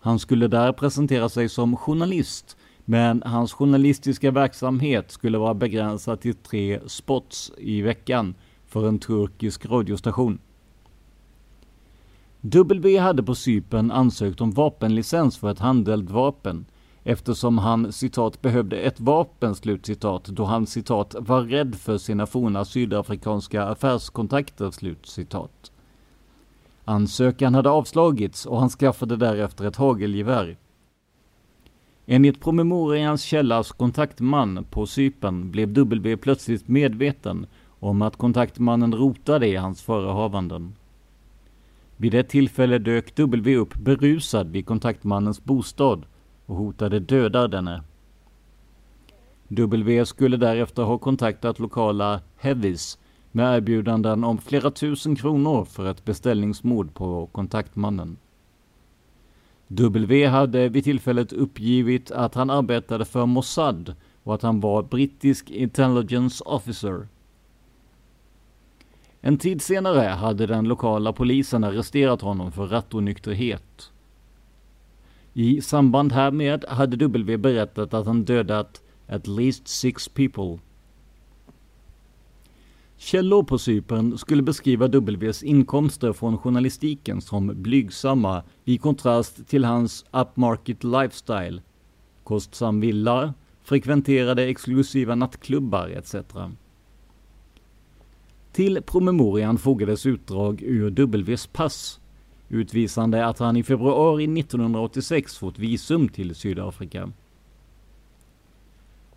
Han 0.00 0.18
skulle 0.18 0.48
där 0.48 0.72
presentera 0.72 1.28
sig 1.28 1.48
som 1.48 1.76
journalist, 1.76 2.56
men 2.84 3.22
hans 3.26 3.52
journalistiska 3.52 4.30
verksamhet 4.30 5.10
skulle 5.10 5.38
vara 5.38 5.54
begränsad 5.54 6.20
till 6.20 6.34
tre 6.34 6.80
spots 6.86 7.52
i 7.58 7.82
veckan 7.82 8.34
för 8.66 8.88
en 8.88 8.98
turkisk 8.98 9.66
radiostation. 9.66 10.38
W 12.40 12.98
hade 12.98 13.22
på 13.22 13.34
Cypern 13.34 13.90
ansökt 13.90 14.40
om 14.40 14.50
vapenlicens 14.50 15.38
för 15.38 15.50
ett 15.50 15.58
handeldvapen 15.58 16.66
eftersom 17.04 17.58
han 17.58 17.92
citat 17.92 18.42
behövde 18.42 18.76
ett 18.76 19.00
vapen 19.00 19.54
slutcitat 19.54 20.24
då 20.24 20.44
han 20.44 20.66
citat 20.66 21.14
var 21.18 21.42
rädd 21.42 21.74
för 21.74 21.98
sina 21.98 22.26
forna 22.26 22.64
sydafrikanska 22.64 23.64
affärskontakter 23.64 24.70
slutcitat. 24.70 25.72
Ansökan 26.84 27.54
hade 27.54 27.70
avslagits 27.70 28.46
och 28.46 28.60
han 28.60 28.70
skaffade 28.70 29.16
därefter 29.16 29.64
ett 29.64 29.76
hagelgevär. 29.76 30.56
Enligt 32.06 32.40
promemorians 32.40 33.22
källas 33.22 33.72
kontaktman 33.72 34.64
på 34.70 34.86
Cypern 34.86 35.50
blev 35.50 35.68
W 35.72 36.16
plötsligt 36.16 36.68
medveten 36.68 37.46
om 37.80 38.02
att 38.02 38.16
kontaktmannen 38.16 38.94
rotade 38.94 39.46
i 39.46 39.56
hans 39.56 39.82
förehavanden. 39.82 40.74
Vid 41.96 42.14
ett 42.14 42.28
tillfälle 42.28 42.78
dök 42.78 43.14
W 43.14 43.56
upp 43.56 43.74
berusad 43.74 44.50
vid 44.50 44.66
kontaktmannens 44.66 45.44
bostad 45.44 46.06
och 46.52 46.58
hotade 46.58 47.00
döda 47.00 47.48
denne. 47.48 47.82
W 49.48 50.06
skulle 50.06 50.36
därefter 50.36 50.82
ha 50.82 50.98
kontaktat 50.98 51.58
lokala 51.58 52.20
Heavies 52.36 52.98
med 53.30 53.56
erbjudanden 53.56 54.24
om 54.24 54.38
flera 54.38 54.70
tusen 54.70 55.16
kronor 55.16 55.64
för 55.64 55.90
ett 55.90 56.04
beställningsmord 56.04 56.94
på 56.94 57.26
kontaktmannen. 57.26 58.16
W 59.68 60.26
hade 60.26 60.68
vid 60.68 60.84
tillfället 60.84 61.32
uppgivit 61.32 62.10
att 62.10 62.34
han 62.34 62.50
arbetade 62.50 63.04
för 63.04 63.26
Mossad 63.26 63.94
och 64.22 64.34
att 64.34 64.42
han 64.42 64.60
var 64.60 64.82
brittisk 64.82 65.50
intelligence 65.50 66.44
officer. 66.44 67.08
En 69.20 69.38
tid 69.38 69.62
senare 69.62 70.08
hade 70.08 70.46
den 70.46 70.64
lokala 70.68 71.12
polisen 71.12 71.64
arresterat 71.64 72.20
honom 72.20 72.52
för 72.52 72.66
rattonykterhet. 72.66 73.91
I 75.34 75.60
samband 75.60 76.12
härmed 76.12 76.64
hade 76.68 76.96
W 76.96 77.36
berättat 77.36 77.94
att 77.94 78.06
han 78.06 78.24
dödat 78.24 78.82
at 79.06 79.26
least 79.26 79.68
six 79.68 80.08
people. 80.08 80.58
Källor 82.96 83.42
på 83.42 83.58
Cypern 83.58 84.18
skulle 84.18 84.42
beskriva 84.42 84.86
Ws 84.86 85.42
inkomster 85.42 86.12
från 86.12 86.38
journalistiken 86.38 87.20
som 87.20 87.62
blygsamma 87.62 88.42
i 88.64 88.78
kontrast 88.78 89.48
till 89.48 89.64
hans 89.64 90.04
upmarket 90.10 90.84
lifestyle. 90.84 91.62
Kostsam 92.24 92.80
villa, 92.80 93.34
frekventerade 93.62 94.42
exklusiva 94.42 95.14
nattklubbar 95.14 95.88
etc. 95.88 96.14
Till 98.52 98.82
promemorian 98.82 99.58
fogades 99.58 100.06
utdrag 100.06 100.62
ur 100.62 100.90
Ws 100.90 101.46
pass 101.46 102.00
utvisande 102.52 103.26
att 103.26 103.38
han 103.38 103.56
i 103.56 103.62
februari 103.62 104.40
1986 104.40 105.38
fått 105.38 105.58
visum 105.58 106.08
till 106.08 106.34
Sydafrika. 106.34 107.12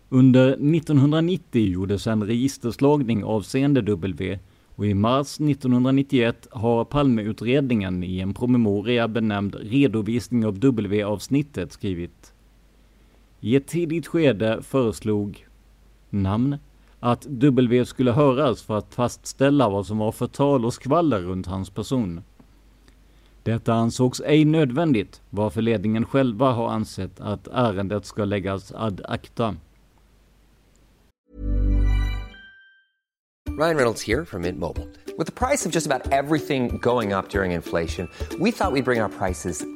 Under 0.08 0.48
1990 0.48 1.66
gjordes 1.66 2.06
en 2.06 2.24
registerslagning 2.24 3.24
avseende 3.24 3.80
W 3.80 4.38
och 4.74 4.86
i 4.86 4.94
mars 4.94 5.40
1991 5.40 6.48
har 6.50 6.84
Palmeutredningen 6.84 8.04
i 8.04 8.20
en 8.20 8.34
promemoria 8.34 9.08
benämnd 9.08 9.54
Redovisning 9.54 10.46
av 10.46 10.58
W-avsnittet 10.58 11.72
skrivit 11.72 12.32
I 13.40 13.56
ett 13.56 13.66
tidigt 13.66 14.06
skede 14.06 14.62
föreslog 14.62 15.46
namn 16.10 16.56
att 17.00 17.26
W 17.26 17.84
skulle 17.84 18.12
höras 18.12 18.62
för 18.62 18.78
att 18.78 18.94
fastställa 18.94 19.68
vad 19.68 19.86
som 19.86 19.98
var 19.98 20.12
förtal 20.12 20.64
och 20.64 20.74
skvaller 20.74 21.20
runt 21.20 21.46
hans 21.46 21.70
person. 21.70 22.22
Detta 23.46 23.74
ansågs 23.74 24.20
ej 24.20 24.44
nödvändigt, 24.44 25.20
varför 25.30 25.62
ledningen 25.62 26.04
själva 26.04 26.52
har 26.52 26.68
ansett 26.68 27.20
att 27.20 27.46
ärendet 27.46 28.06
ska 28.06 28.24
läggas 28.24 28.72
ad 28.72 29.00
acta. 29.08 29.56
Ryan 33.58 33.76
Reynolds 33.76 34.06
här 34.06 34.24
från 34.24 34.40
Mint 34.42 34.58
Mobile. 34.58 34.86
Med 35.18 35.34
priset 35.34 35.72
på 35.72 35.78
nästan 35.78 35.92
allt 35.92 36.34
just 36.34 36.82
går 36.82 37.18
upp 37.18 37.34
under 37.34 37.44
inflationen, 37.44 38.08
trodde 38.28 38.44
vi 38.44 38.50
att 38.50 38.72
vi 38.74 38.82
skulle 38.82 38.82
bring 38.82 39.02
våra 39.02 39.08
priser 39.08 39.75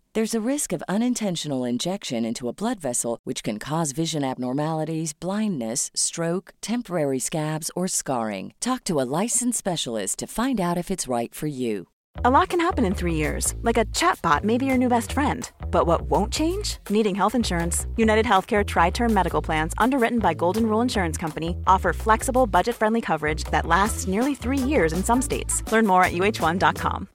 There's 0.13 0.35
a 0.35 0.49
risk 0.49 0.73
of 0.73 0.83
unintentional 0.89 1.63
injection 1.63 2.25
into 2.25 2.49
a 2.49 2.53
blood 2.53 2.81
vessel, 2.81 3.19
which 3.23 3.43
can 3.43 3.59
cause 3.59 3.93
vision 3.93 4.25
abnormalities, 4.25 5.13
blindness, 5.13 5.89
stroke, 5.95 6.53
temporary 6.59 7.19
scabs, 7.19 7.71
or 7.77 7.87
scarring. 7.87 8.53
Talk 8.59 8.83
to 8.85 8.99
a 8.99 9.07
licensed 9.21 9.57
specialist 9.57 10.19
to 10.19 10.27
find 10.27 10.59
out 10.59 10.77
if 10.77 10.91
it's 10.91 11.07
right 11.07 11.33
for 11.33 11.47
you. 11.47 11.87
A 12.25 12.29
lot 12.29 12.49
can 12.49 12.59
happen 12.59 12.83
in 12.83 12.93
three 12.93 13.13
years, 13.13 13.55
like 13.61 13.77
a 13.77 13.85
chatbot 13.85 14.43
may 14.43 14.57
be 14.57 14.65
your 14.65 14.77
new 14.77 14.89
best 14.89 15.13
friend. 15.13 15.49
But 15.71 15.87
what 15.87 16.01
won't 16.01 16.33
change? 16.33 16.79
Needing 16.89 17.15
health 17.15 17.33
insurance. 17.33 17.87
United 17.95 18.25
Healthcare 18.25 18.67
Tri 18.67 18.89
Term 18.89 19.13
Medical 19.13 19.41
Plans, 19.41 19.73
underwritten 19.77 20.19
by 20.19 20.33
Golden 20.33 20.65
Rule 20.65 20.81
Insurance 20.81 21.15
Company, 21.15 21.55
offer 21.67 21.93
flexible, 21.93 22.47
budget 22.47 22.75
friendly 22.75 22.99
coverage 22.99 23.45
that 23.45 23.65
lasts 23.65 24.07
nearly 24.07 24.35
three 24.35 24.57
years 24.57 24.91
in 24.91 25.05
some 25.05 25.21
states. 25.21 25.63
Learn 25.71 25.87
more 25.87 26.03
at 26.03 26.11
uh1.com. 26.11 27.07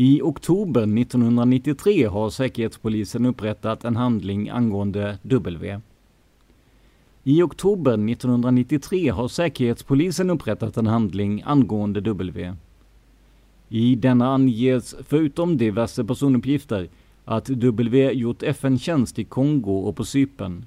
I 0.00 0.22
oktober 0.22 0.82
1993 0.82 2.06
har 2.06 2.30
Säkerhetspolisen 2.30 3.26
upprättat 3.26 3.84
en 3.84 3.96
handling 3.96 4.48
angående 4.48 5.18
W. 5.22 5.80
I 7.24 7.42
oktober 7.42 7.92
1993 7.92 9.08
har 9.08 9.28
Säkerhetspolisen 9.28 10.30
upprättat 10.30 10.76
en 10.76 10.86
handling 10.86 11.42
angående 11.46 12.00
W. 12.00 12.54
I 13.68 13.94
denna 13.94 14.34
anges, 14.34 14.94
förutom 15.04 15.56
diverse 15.56 16.04
personuppgifter, 16.04 16.88
att 17.24 17.48
W 17.48 18.12
gjort 18.12 18.42
FN-tjänst 18.42 19.18
i 19.18 19.24
Kongo 19.24 19.78
och 19.78 19.96
på 19.96 20.04
Cypern. 20.04 20.64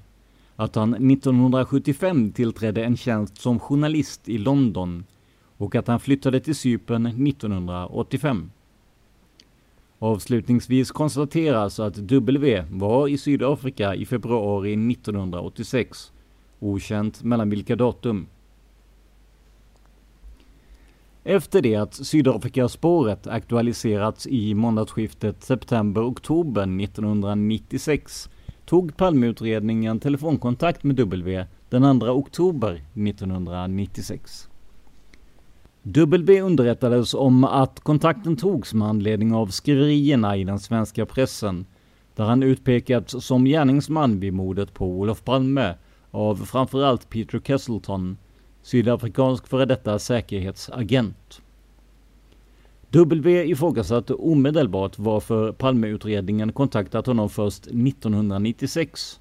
Att 0.55 0.75
han 0.75 0.93
1975 0.93 2.31
tillträdde 2.31 2.83
en 2.83 2.97
tjänst 2.97 3.41
som 3.41 3.59
journalist 3.59 4.29
i 4.29 4.37
London 4.37 5.03
och 5.57 5.75
att 5.75 5.87
han 5.87 5.99
flyttade 5.99 6.39
till 6.39 6.55
Cypern 6.55 7.05
1985. 7.05 8.51
Avslutningsvis 10.03 10.91
konstateras 10.91 11.79
alltså 11.79 11.83
att 11.83 11.97
W 11.97 12.63
var 12.69 13.07
i 13.07 13.17
Sydafrika 13.17 13.95
i 13.95 14.05
februari 14.05 14.73
1986 14.73 16.11
Okänt 16.59 17.23
mellan 17.23 17.49
vilka 17.49 17.75
datum. 17.75 18.27
Efter 21.23 21.61
det 21.61 21.75
att 21.75 21.93
Sydafrikaspåret 21.93 23.27
aktualiserats 23.27 24.27
i 24.27 24.53
månadsskiftet 24.53 25.43
september-oktober 25.43 26.83
1996 26.83 28.29
tog 28.65 28.97
Palmeutredningen 28.97 29.99
telefonkontakt 29.99 30.83
med 30.83 30.95
W 30.95 31.45
den 31.69 31.99
2 31.99 32.07
oktober 32.07 32.71
1996. 32.93 34.50
W 35.83 36.41
underrättades 36.41 37.13
om 37.13 37.43
att 37.43 37.79
kontakten 37.79 38.37
togs 38.37 38.73
med 38.73 38.87
anledning 38.87 39.33
av 39.33 39.47
skriverierna 39.47 40.37
i 40.37 40.43
den 40.43 40.59
svenska 40.59 41.05
pressen 41.05 41.65
där 42.15 42.23
han 42.23 42.43
utpekats 42.43 43.25
som 43.25 43.45
gärningsman 43.45 44.19
vid 44.19 44.33
mordet 44.33 44.73
på 44.73 44.85
Olof 44.85 45.23
Palme 45.23 45.75
av 46.11 46.35
framförallt 46.35 47.09
Peter 47.09 47.39
Kesselton, 47.39 48.17
sydafrikansk 48.61 49.47
före 49.47 49.65
detta 49.65 49.99
säkerhetsagent. 49.99 51.41
W 52.89 53.43
ifrågasatte 53.43 54.13
omedelbart 54.13 54.99
varför 54.99 55.51
Palmeutredningen 55.51 56.51
kontaktat 56.53 57.05
honom 57.05 57.29
först 57.29 57.67
1996. 57.67 59.19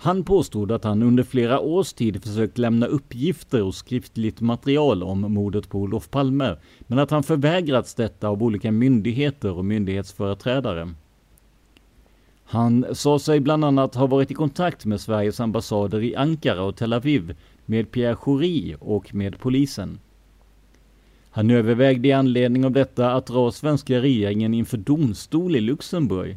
Han 0.00 0.24
påstod 0.24 0.72
att 0.72 0.84
han 0.84 1.02
under 1.02 1.22
flera 1.22 1.60
års 1.60 1.92
tid 1.92 2.22
försökt 2.22 2.58
lämna 2.58 2.86
uppgifter 2.86 3.62
och 3.62 3.74
skriftligt 3.74 4.40
material 4.40 5.02
om 5.02 5.20
mordet 5.20 5.68
på 5.68 5.78
Olof 5.78 6.10
Palme, 6.10 6.56
men 6.80 6.98
att 6.98 7.10
han 7.10 7.22
förvägrats 7.22 7.94
detta 7.94 8.28
av 8.28 8.42
olika 8.42 8.72
myndigheter 8.72 9.52
och 9.52 9.64
myndighetsföreträdare. 9.64 10.94
Han 12.44 12.86
sa 12.92 13.18
sig 13.18 13.40
bland 13.40 13.64
annat 13.64 13.94
ha 13.94 14.06
varit 14.06 14.30
i 14.30 14.34
kontakt 14.34 14.84
med 14.84 15.00
Sveriges 15.00 15.40
ambassader 15.40 16.02
i 16.02 16.16
Ankara 16.16 16.62
och 16.62 16.76
Tel 16.76 16.92
Aviv, 16.92 17.36
med 17.66 17.90
Pierre 17.90 18.16
Schori 18.16 18.76
och 18.80 19.14
med 19.14 19.38
polisen. 19.38 19.98
Han 21.30 21.50
övervägde 21.50 22.08
i 22.08 22.12
anledning 22.12 22.64
av 22.64 22.72
detta 22.72 23.12
att 23.12 23.26
dra 23.26 23.52
svenska 23.52 24.00
regeringen 24.00 24.54
inför 24.54 24.76
domstol 24.76 25.56
i 25.56 25.60
Luxemburg. 25.60 26.36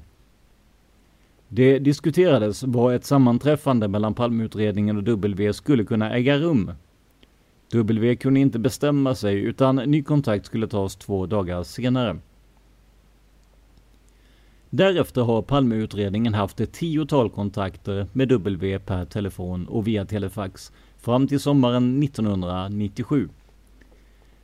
Det 1.54 1.80
diskuterades 1.80 2.64
vad 2.64 2.96
ett 2.96 3.06
sammanträffande 3.06 3.88
mellan 3.88 4.14
Palmeutredningen 4.14 4.98
och 4.98 5.04
W 5.04 5.54
skulle 5.54 5.84
kunna 5.84 6.12
äga 6.16 6.38
rum. 6.38 6.72
W 7.72 8.16
kunde 8.16 8.40
inte 8.40 8.60
bestämma 8.60 9.16
sig 9.16 9.36
utan 9.40 9.76
ny 9.76 10.04
kontakt 10.04 10.46
skulle 10.46 10.68
tas 10.68 10.96
två 10.96 11.26
dagar 11.26 11.64
senare. 11.64 12.18
Därefter 14.70 15.22
har 15.22 15.42
Palmeutredningen 15.42 16.34
haft 16.34 16.60
ett 16.60 16.74
tiotal 16.74 17.30
kontakter 17.30 18.08
med 18.14 18.28
W 18.30 18.80
per 18.80 19.06
telefon 19.06 19.68
och 19.68 19.88
via 19.88 20.06
telefax 20.06 20.72
fram 20.98 21.28
till 21.28 21.40
sommaren 21.40 22.04
1997. 22.04 23.30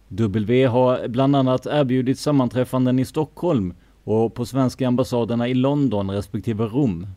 W 0.08 0.65
har 0.65 1.08
bland 1.08 1.36
annat 1.36 1.65
erbjudit 1.65 2.20
sammanträffanden 2.20 3.00
i 3.00 3.06
Stockholm 3.06 3.74
och 4.08 4.34
på 4.34 4.46
svenska 4.46 4.88
ambassaderna 4.88 5.48
i 5.48 5.54
London 5.54 6.12
respektive 6.12 6.63
Rom. 6.63 7.08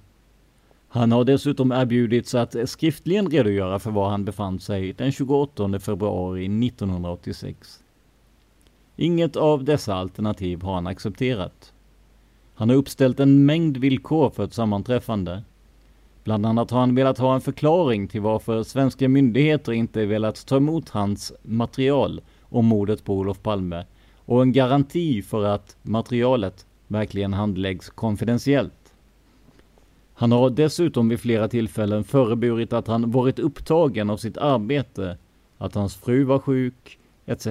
Han 0.89 1.13
har 1.13 1.25
dessutom 1.25 1.73
erbjudits 1.73 2.35
att 2.35 2.57
skriftligen 2.65 3.31
redogöra 3.31 3.79
för 3.79 3.91
var 3.91 4.11
han 4.11 4.25
befann 4.25 4.61
sig 4.61 4.93
den 4.93 5.13
28 5.13 5.79
februari 5.79 6.67
1986. 6.67 7.81
Inget 8.97 9.37
av 9.37 9.65
dessa 9.65 9.95
alternativ 9.95 10.63
har 10.63 10.75
han 10.75 10.87
accepterat. 10.87 11.73
Han 12.55 12.69
har 12.69 12.77
uppställt 12.77 13.21
en 13.21 13.47
mängd 13.47 13.77
villkor 13.77 14.31
för 14.31 14.45
ett 14.45 14.55
sammanträffande. 14.55 15.43
Bland 16.25 16.47
annat 16.47 16.71
har 16.71 16.81
han 16.81 16.95
velat 16.95 17.19
ha 17.19 17.35
en 17.35 17.41
förklaring 17.41 18.09
till 18.09 18.21
varför 18.21 18.63
svenska 18.63 19.09
myndigheter 19.09 19.73
inte 19.73 20.07
velat 20.07 20.47
ta 20.47 20.57
emot 20.57 20.89
hans 20.89 21.33
material 21.43 22.21
om 22.43 22.67
mordet 22.67 23.05
på 23.05 23.15
Olof 23.15 23.43
Palme 23.43 23.85
och 24.17 24.43
en 24.43 24.53
garanti 24.53 25.23
för 25.23 25.45
att 25.45 25.77
materialet 25.83 26.67
verkligen 26.91 27.33
handläggs 27.33 27.91
konfidentiellt. 27.91 28.95
Han 30.15 30.33
har 30.33 30.51
dessutom 30.51 31.09
vid 31.09 31.21
flera 31.21 31.49
tillfällen 31.49 32.05
föreburit 32.05 32.73
att 32.73 32.87
han 32.87 33.11
varit 33.11 33.39
upptagen 33.39 34.11
av 34.11 34.17
sitt 34.17 34.37
arbete, 34.37 35.19
att 35.59 35.75
hans 35.75 35.97
fru 35.97 36.25
var 36.25 36.39
sjuk, 36.39 36.99
etc. 37.27 37.47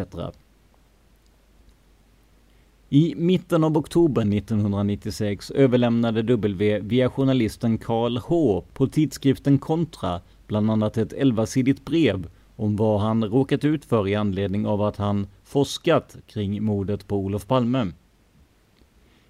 I 2.89 3.15
mitten 3.15 3.63
av 3.63 3.77
oktober 3.77 4.21
1996 4.21 5.51
överlämnade 5.51 6.21
W 6.21 6.79
via 6.79 7.09
journalisten 7.09 7.77
Karl 7.77 8.17
H 8.17 8.63
på 8.73 8.87
tidskriften 8.87 9.57
Kontra 9.57 10.21
bland 10.47 10.71
annat 10.71 10.97
ett 10.97 11.13
11-sidigt 11.13 11.85
brev 11.85 12.29
om 12.55 12.75
vad 12.75 13.01
han 13.01 13.23
råkat 13.23 13.65
ut 13.65 13.85
för 13.85 14.07
i 14.07 14.15
anledning 14.15 14.67
av 14.67 14.81
att 14.81 14.97
han 14.97 15.27
forskat 15.43 16.17
kring 16.27 16.63
mordet 16.63 17.07
på 17.07 17.17
Olof 17.17 17.47
Palme. 17.47 17.87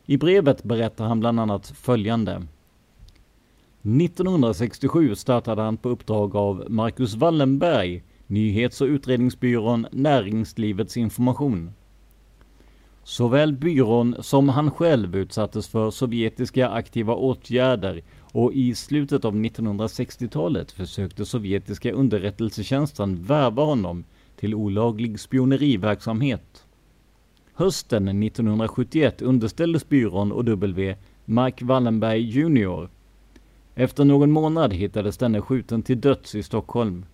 I 0.09 0.17
brevet 0.17 0.63
berättar 0.63 1.05
han 1.05 1.19
bland 1.19 1.39
annat 1.39 1.67
följande. 1.67 2.31
1967 3.81 5.15
startade 5.15 5.61
han 5.61 5.77
på 5.77 5.89
uppdrag 5.89 6.35
av 6.35 6.65
Marcus 6.69 7.15
Wallenberg, 7.15 8.03
nyhets 8.27 8.81
och 8.81 8.85
utredningsbyrån 8.85 9.87
Näringslivets 9.91 10.97
information. 10.97 11.71
Såväl 13.03 13.53
byrån 13.53 14.15
som 14.19 14.49
han 14.49 14.71
själv 14.71 15.15
utsattes 15.15 15.67
för 15.67 15.91
sovjetiska 15.91 16.69
aktiva 16.69 17.15
åtgärder 17.15 18.03
och 18.21 18.53
i 18.53 18.75
slutet 18.75 19.25
av 19.25 19.35
1960-talet 19.35 20.71
försökte 20.71 21.25
sovjetiska 21.25 21.91
underrättelsetjänsten 21.91 23.23
värva 23.23 23.63
honom 23.63 24.03
till 24.35 24.55
olaglig 24.55 25.19
spioneriverksamhet. 25.19 26.65
Hösten 27.59 28.23
1971 28.23 29.21
underställdes 29.21 29.89
byrån 29.89 30.31
och 30.31 30.45
W 30.45 30.95
Mike 31.25 31.65
Wallenberg 31.65 32.21
Jr. 32.21 32.89
Efter 33.75 34.05
någon 34.05 34.31
månad 34.31 34.73
hittades 34.73 35.17
denne 35.17 35.41
skjuten 35.41 35.83
till 35.83 36.01
döds 36.01 36.35
i 36.35 36.43
Stockholm. 36.43 37.05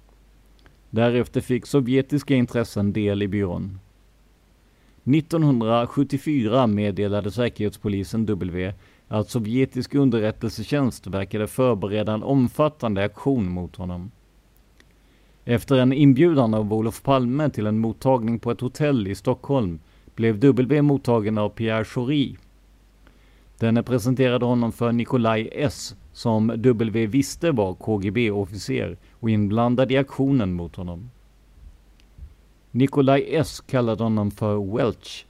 Därefter 0.90 1.42
fick 1.42 1.66
sovjetiska 1.66 2.36
intressen 2.36 2.94
del 2.94 3.22
i 3.22 3.28
byrån. 3.28 3.80
1974 5.04 6.68
meddelade 6.68 7.32
säkerhetspolisen 7.32 8.26
W 8.26 8.74
att 9.08 9.30
sovjetisk 9.30 9.96
underrättelsetjänst 9.96 11.08
verkade 11.08 11.48
förbereda 11.48 12.14
en 12.14 12.24
omfattande 12.24 13.04
aktion 13.04 13.50
mot 13.50 13.76
honom. 13.76 14.12
Efter 15.46 15.76
en 15.76 15.94
inbjudan 15.94 16.54
av 16.54 16.74
Olof 16.74 17.04
Palme 17.04 17.50
till 17.50 17.68
en 17.68 17.80
mottagning 17.80 18.40
på 18.40 18.52
ett 18.52 18.62
hotell 18.62 19.08
i 19.08 19.16
Stockholm 19.16 19.80
blev 20.16 20.40
W 20.40 20.82
mottagen 20.82 21.38
av 21.38 21.50
Pierre 21.50 21.86
Schori. 21.86 22.38
Denne 23.60 23.84
presenterade 23.84 24.46
honom 24.46 24.72
för 24.72 24.92
Nikolaj 24.92 25.50
S 25.52 25.96
som 26.14 26.48
W 26.48 27.08
visste 27.08 27.52
var 27.52 27.74
KGB-officer 27.74 28.98
och 29.20 29.30
inblandad 29.30 29.92
i 29.92 29.98
aktionen 29.98 30.54
mot 30.54 30.76
honom. 30.76 31.10
Nikolaj 32.72 33.36
S 33.36 33.62
kallade 33.68 34.04
honom 34.04 34.32
för 34.32 34.78
Welch. 34.78 35.26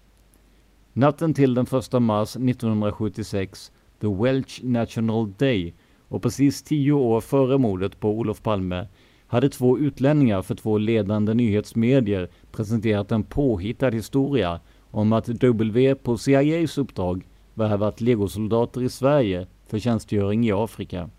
Natten 0.94 1.34
till 1.34 1.54
den 1.54 1.66
1 1.66 2.02
mars 2.02 2.36
1976, 2.36 3.72
The 4.02 4.08
Welch 4.08 4.60
National 4.64 5.34
Day, 5.38 5.74
och 6.08 6.22
precis 6.22 6.64
tio 6.64 6.92
år 6.92 7.22
före 7.22 7.58
mordet 7.58 8.00
på 8.00 8.10
Olof 8.12 8.42
Palme, 8.42 8.88
hade 9.28 9.50
två 9.50 9.78
utlänningar 9.78 10.42
för 10.42 10.56
två 10.56 10.78
ledande 10.78 11.34
nyhetsmedier 11.34 12.30
presenterat 12.52 13.12
en 13.12 13.24
påhittad 13.24 13.90
historia 13.90 14.60
om 14.96 15.14
att 15.14 15.28
W 15.28 15.96
på 15.96 16.18
CIAs 16.18 16.78
uppdrag 16.78 17.26
värvat 17.54 18.02
legosoldater 18.02 18.84
i 18.84 18.90
Sverige 18.90 19.48
för 19.68 19.80
tjänstgöring 19.80 20.48
i 20.48 20.52
Afrika. 20.52 21.10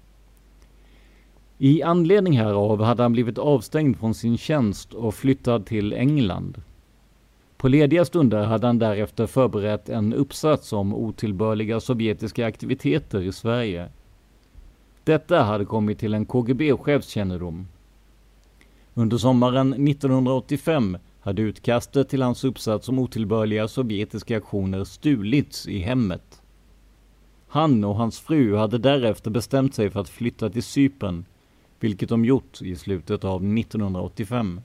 I 1.58 1.82
anledning 1.82 2.38
härav 2.38 2.82
hade 2.82 3.02
han 3.02 3.12
blivit 3.12 3.38
avstängd 3.38 3.96
från 3.96 4.14
sin 4.14 4.38
tjänst 4.38 4.94
och 4.94 5.14
flyttad 5.14 5.66
till 5.66 5.92
England. 5.92 6.62
På 7.56 7.68
lediga 7.68 8.04
stunder 8.04 8.44
hade 8.44 8.66
han 8.66 8.78
därefter 8.78 9.26
förberett 9.26 9.88
en 9.88 10.14
uppsats 10.14 10.72
om 10.72 10.94
otillbörliga 10.94 11.80
sovjetiska 11.80 12.46
aktiviteter 12.46 13.20
i 13.20 13.32
Sverige. 13.32 13.88
Detta 15.04 15.42
hade 15.42 15.64
kommit 15.64 15.98
till 15.98 16.14
en 16.14 16.26
KGB-chefs 16.26 17.08
kännedom. 17.08 17.68
Under 18.94 19.18
sommaren 19.18 19.88
1985 19.88 20.98
hade 21.26 21.42
utkastet 21.42 22.08
till 22.08 22.22
hans 22.22 22.44
uppsats 22.44 22.88
om 22.88 22.98
otillbörliga 22.98 23.68
sovjetiska 23.68 24.36
aktioner 24.36 24.84
stulits 24.84 25.68
i 25.68 25.78
hemmet. 25.78 26.42
Han 27.48 27.84
och 27.84 27.96
hans 27.96 28.20
fru 28.20 28.56
hade 28.56 28.78
därefter 28.78 29.30
bestämt 29.30 29.74
sig 29.74 29.90
för 29.90 30.00
att 30.00 30.08
flytta 30.08 30.50
till 30.50 30.62
Cypern, 30.62 31.24
vilket 31.80 32.08
de 32.08 32.24
gjort 32.24 32.62
i 32.62 32.76
slutet 32.76 33.24
av 33.24 33.58
1985. 33.58 34.60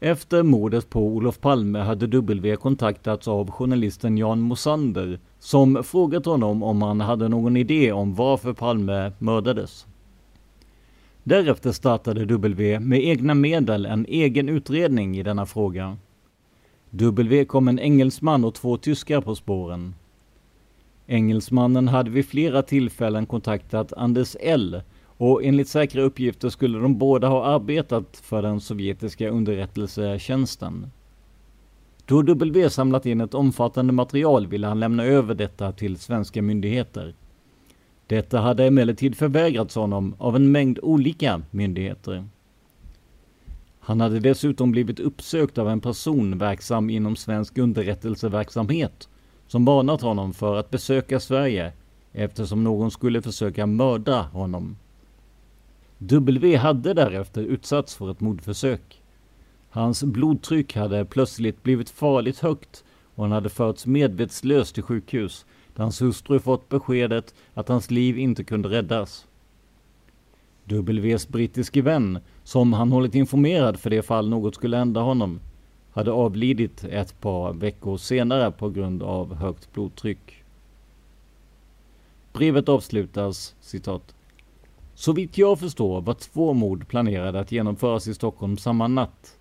Efter 0.00 0.42
mordet 0.42 0.90
på 0.90 1.06
Olof 1.06 1.40
Palme 1.40 1.78
hade 1.78 2.06
W 2.06 2.56
kontaktats 2.56 3.28
av 3.28 3.50
journalisten 3.50 4.18
Jan 4.18 4.40
Mosander 4.40 5.20
som 5.38 5.84
frågat 5.84 6.26
honom 6.26 6.62
om 6.62 6.82
han 6.82 7.00
hade 7.00 7.28
någon 7.28 7.56
idé 7.56 7.92
om 7.92 8.14
varför 8.14 8.52
Palme 8.52 9.12
mördades. 9.18 9.86
Därefter 11.24 11.72
startade 11.72 12.24
W 12.24 12.80
med 12.80 13.04
egna 13.04 13.34
medel 13.34 13.86
en 13.86 14.06
egen 14.08 14.48
utredning 14.48 15.18
i 15.18 15.22
denna 15.22 15.46
fråga. 15.46 15.96
W 16.90 17.44
kom 17.44 17.68
en 17.68 17.78
engelsman 17.78 18.44
och 18.44 18.54
två 18.54 18.76
tyskar 18.76 19.20
på 19.20 19.34
spåren. 19.34 19.94
Engelsmannen 21.06 21.88
hade 21.88 22.10
vid 22.10 22.26
flera 22.26 22.62
tillfällen 22.62 23.26
kontaktat 23.26 23.92
Anders 23.92 24.36
L 24.40 24.82
och 25.16 25.44
enligt 25.44 25.68
säkra 25.68 26.02
uppgifter 26.02 26.48
skulle 26.48 26.78
de 26.78 26.98
båda 26.98 27.28
ha 27.28 27.44
arbetat 27.44 28.16
för 28.16 28.42
den 28.42 28.60
sovjetiska 28.60 29.28
underrättelsetjänsten. 29.28 30.90
Då 32.06 32.22
W 32.22 32.70
samlat 32.70 33.06
in 33.06 33.20
ett 33.20 33.34
omfattande 33.34 33.92
material 33.92 34.46
ville 34.46 34.66
han 34.66 34.80
lämna 34.80 35.04
över 35.04 35.34
detta 35.34 35.72
till 35.72 35.96
svenska 35.96 36.42
myndigheter. 36.42 37.14
Detta 38.06 38.40
hade 38.40 38.64
emellertid 38.64 39.16
förvägrats 39.16 39.74
honom 39.74 40.14
av 40.18 40.36
en 40.36 40.52
mängd 40.52 40.78
olika 40.82 41.42
myndigheter. 41.50 42.24
Han 43.80 44.00
hade 44.00 44.20
dessutom 44.20 44.72
blivit 44.72 45.00
uppsökt 45.00 45.58
av 45.58 45.68
en 45.68 45.80
person 45.80 46.38
verksam 46.38 46.90
inom 46.90 47.16
svensk 47.16 47.58
underrättelseverksamhet 47.58 49.08
som 49.46 49.64
varnat 49.64 50.00
honom 50.00 50.34
för 50.34 50.56
att 50.56 50.70
besöka 50.70 51.20
Sverige 51.20 51.72
eftersom 52.12 52.64
någon 52.64 52.90
skulle 52.90 53.22
försöka 53.22 53.66
mörda 53.66 54.22
honom. 54.22 54.76
W 55.98 56.56
hade 56.56 56.94
därefter 56.94 57.42
utsatts 57.42 57.94
för 57.94 58.10
ett 58.10 58.20
mordförsök. 58.20 59.02
Hans 59.70 60.04
blodtryck 60.04 60.76
hade 60.76 61.04
plötsligt 61.04 61.62
blivit 61.62 61.90
farligt 61.90 62.38
högt 62.38 62.84
och 63.14 63.24
han 63.24 63.32
hade 63.32 63.48
förts 63.48 63.86
medvetslös 63.86 64.72
till 64.72 64.82
sjukhus 64.82 65.46
där 65.74 65.82
hans 65.82 66.02
hustru 66.02 66.38
fått 66.38 66.68
beskedet 66.68 67.34
att 67.54 67.68
hans 67.68 67.90
liv 67.90 68.18
inte 68.18 68.44
kunde 68.44 68.68
räddas. 68.68 69.26
Ws 70.66 71.28
brittiske 71.28 71.82
vän, 71.82 72.18
som 72.44 72.72
han 72.72 72.92
hållit 72.92 73.14
informerad 73.14 73.80
för 73.80 73.90
det 73.90 74.02
fall 74.02 74.28
något 74.28 74.54
skulle 74.54 74.76
hända 74.76 75.00
honom, 75.00 75.40
hade 75.90 76.10
avlidit 76.10 76.84
ett 76.84 77.20
par 77.20 77.52
veckor 77.52 77.96
senare 77.96 78.50
på 78.50 78.70
grund 78.70 79.02
av 79.02 79.34
högt 79.34 79.72
blodtryck. 79.72 80.44
Brevet 82.32 82.68
avslutas 82.68 83.54
citat. 83.60 84.14
Så 84.94 85.12
vitt 85.12 85.38
jag 85.38 85.58
förstår 85.58 86.00
var 86.00 86.14
två 86.14 86.52
mord 86.52 86.88
planerade 86.88 87.40
att 87.40 87.52
genomföras 87.52 88.06
i 88.06 88.14
Stockholm 88.14 88.56
samma 88.56 88.88
natt. 88.88 89.38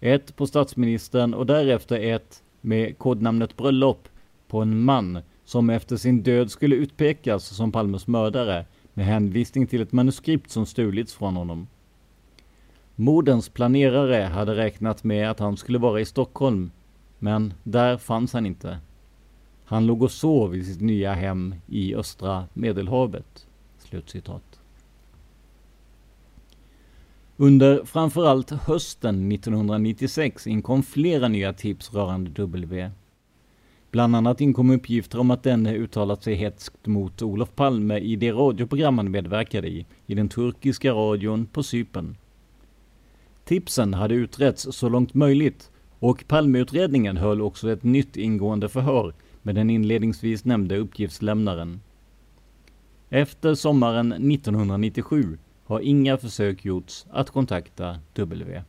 Ett 0.00 0.36
på 0.36 0.46
statsministern 0.46 1.34
och 1.34 1.46
därefter 1.46 2.00
ett 2.00 2.42
med 2.60 2.98
kodnamnet 2.98 3.56
Bröllop 3.56 4.08
på 4.48 4.62
en 4.62 4.82
man 4.82 5.18
som 5.44 5.70
efter 5.70 5.96
sin 5.96 6.22
död 6.22 6.50
skulle 6.50 6.76
utpekas 6.76 7.44
som 7.44 7.72
Palmes 7.72 8.06
mördare 8.06 8.66
med 8.94 9.06
hänvisning 9.06 9.66
till 9.66 9.82
ett 9.82 9.92
manuskript 9.92 10.50
som 10.50 10.66
stulits 10.66 11.14
från 11.14 11.36
honom. 11.36 11.66
Mordens 12.96 13.48
planerare 13.48 14.22
hade 14.22 14.56
räknat 14.56 15.04
med 15.04 15.30
att 15.30 15.38
han 15.38 15.56
skulle 15.56 15.78
vara 15.78 16.00
i 16.00 16.04
Stockholm, 16.04 16.70
men 17.18 17.54
där 17.62 17.96
fanns 17.96 18.32
han 18.32 18.46
inte. 18.46 18.78
Han 19.64 19.86
låg 19.86 20.02
och 20.02 20.10
sov 20.10 20.56
i 20.56 20.64
sitt 20.64 20.80
nya 20.80 21.14
hem 21.14 21.54
i 21.66 21.94
östra 21.94 22.44
Medelhavet." 22.52 23.46
Slutcitat. 23.78 24.60
Under 27.36 27.84
framförallt 27.84 28.50
hösten 28.50 29.32
1996 29.32 30.46
inkom 30.46 30.82
flera 30.82 31.28
nya 31.28 31.52
tips 31.52 31.94
rörande 31.94 32.30
W. 32.30 32.90
Bland 33.94 34.16
annat 34.16 34.40
inkom 34.40 34.70
uppgifter 34.70 35.20
om 35.20 35.30
att 35.30 35.42
denne 35.42 35.74
uttalat 35.74 36.22
sig 36.22 36.34
hetskt 36.34 36.86
mot 36.86 37.22
Olof 37.22 37.54
Palme 37.54 37.98
i 37.98 38.16
det 38.16 38.32
radioprogram 38.32 38.98
han 38.98 39.10
medverkade 39.10 39.68
i, 39.68 39.86
i 40.06 40.14
den 40.14 40.28
turkiska 40.28 40.92
radion 40.92 41.46
på 41.46 41.62
Cypern. 41.62 42.16
Tipsen 43.44 43.94
hade 43.94 44.14
utretts 44.14 44.66
så 44.70 44.88
långt 44.88 45.14
möjligt 45.14 45.70
och 45.98 46.24
Palmeutredningen 46.28 47.16
höll 47.16 47.42
också 47.42 47.70
ett 47.72 47.82
nytt 47.82 48.16
ingående 48.16 48.68
förhör 48.68 49.14
med 49.42 49.54
den 49.54 49.70
inledningsvis 49.70 50.44
nämnde 50.44 50.78
uppgiftslämnaren. 50.78 51.80
Efter 53.10 53.54
sommaren 53.54 54.12
1997 54.12 55.38
har 55.64 55.80
inga 55.80 56.16
försök 56.16 56.64
gjorts 56.64 57.06
att 57.10 57.30
kontakta 57.30 57.96
W. 58.14 58.62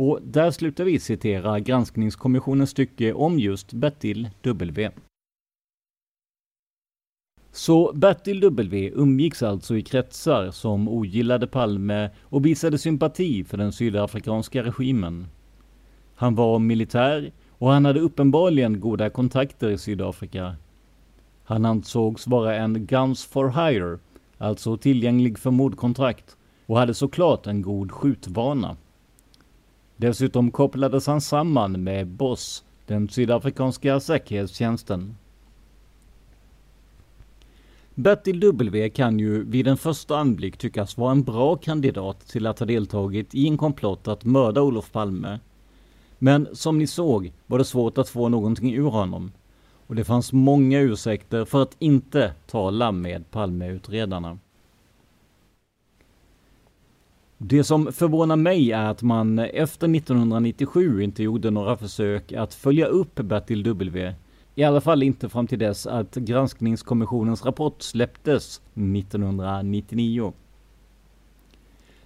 Och 0.00 0.18
där 0.22 0.50
slutar 0.50 0.84
vi 0.84 0.98
citera 0.98 1.60
granskningskommissionens 1.60 2.70
stycke 2.70 3.12
om 3.12 3.38
just 3.38 3.72
Bertil 3.72 4.30
W. 4.42 4.90
Så 7.52 7.92
Bertil 7.94 8.40
W 8.40 8.90
umgicks 8.94 9.42
alltså 9.42 9.76
i 9.76 9.82
kretsar 9.82 10.50
som 10.50 10.88
ogillade 10.88 11.46
Palme 11.46 12.10
och 12.22 12.46
visade 12.46 12.78
sympati 12.78 13.44
för 13.44 13.56
den 13.56 13.72
sydafrikanska 13.72 14.62
regimen. 14.62 15.26
Han 16.14 16.34
var 16.34 16.58
militär 16.58 17.32
och 17.50 17.70
han 17.70 17.84
hade 17.84 18.00
uppenbarligen 18.00 18.80
goda 18.80 19.10
kontakter 19.10 19.70
i 19.70 19.78
Sydafrika. 19.78 20.56
Han 21.44 21.64
ansågs 21.64 22.26
vara 22.26 22.56
en 22.56 22.86
guns 22.86 23.24
for 23.24 23.48
hire, 23.48 23.98
alltså 24.38 24.76
tillgänglig 24.76 25.38
för 25.38 25.50
mordkontrakt 25.50 26.36
och 26.66 26.78
hade 26.78 26.94
såklart 26.94 27.46
en 27.46 27.62
god 27.62 27.92
skjutvana. 27.92 28.76
Dessutom 30.00 30.50
kopplades 30.50 31.06
han 31.06 31.20
samman 31.20 31.84
med 31.84 32.06
BOSS, 32.06 32.64
den 32.86 33.08
sydafrikanska 33.08 34.00
säkerhetstjänsten. 34.00 35.16
Bertil 37.94 38.40
W 38.40 38.90
kan 38.90 39.18
ju 39.18 39.44
vid 39.44 39.68
en 39.68 39.76
första 39.76 40.18
anblick 40.18 40.56
tyckas 40.56 40.96
vara 40.96 41.12
en 41.12 41.22
bra 41.22 41.56
kandidat 41.56 42.28
till 42.28 42.46
att 42.46 42.58
ha 42.58 42.66
deltagit 42.66 43.34
i 43.34 43.46
en 43.46 43.58
komplott 43.58 44.08
att 44.08 44.24
mörda 44.24 44.62
Olof 44.62 44.92
Palme. 44.92 45.38
Men 46.18 46.48
som 46.52 46.78
ni 46.78 46.86
såg 46.86 47.32
var 47.46 47.58
det 47.58 47.64
svårt 47.64 47.98
att 47.98 48.08
få 48.08 48.28
någonting 48.28 48.74
ur 48.74 48.90
honom. 48.90 49.32
Och 49.86 49.94
det 49.94 50.04
fanns 50.04 50.32
många 50.32 50.80
ursäkter 50.80 51.44
för 51.44 51.62
att 51.62 51.76
inte 51.78 52.32
tala 52.46 52.92
med 52.92 53.30
Palmeutredarna. 53.30 54.38
Det 57.42 57.64
som 57.64 57.92
förvånar 57.92 58.36
mig 58.36 58.72
är 58.72 58.84
att 58.84 59.02
man 59.02 59.38
efter 59.38 59.96
1997 59.96 61.02
inte 61.02 61.22
gjorde 61.22 61.50
några 61.50 61.76
försök 61.76 62.32
att 62.32 62.54
följa 62.54 62.86
upp 62.86 63.14
Bertil 63.14 63.62
W. 63.62 64.14
I 64.54 64.64
alla 64.64 64.80
fall 64.80 65.02
inte 65.02 65.28
fram 65.28 65.46
till 65.46 65.58
dess 65.58 65.86
att 65.86 66.14
granskningskommissionens 66.14 67.44
rapport 67.44 67.82
släpptes 67.82 68.60
1999. 68.74 70.32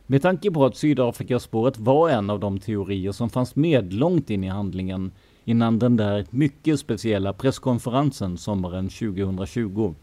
Med 0.07 0.23
tanke 0.23 0.51
på 0.51 0.65
att 0.65 0.77
Sydafrikaspåret 0.77 1.79
var 1.79 2.11
en 2.11 2.31
av 2.31 2.41
de 2.41 2.59
teorier 2.59 3.13
som 3.13 3.31
fanns 3.31 3.57
med 3.57 3.93
långt 3.93 4.31
in 4.31 4.45
i 4.45 4.49
handlingen 4.49 5.13
innan 5.45 5.79
den 5.79 5.97
där 5.97 6.27
mycket 6.31 6.81
speciella 6.81 7.33
presskonferensen 7.33 8.39
sommaren 8.39 8.89
2020 8.89 9.95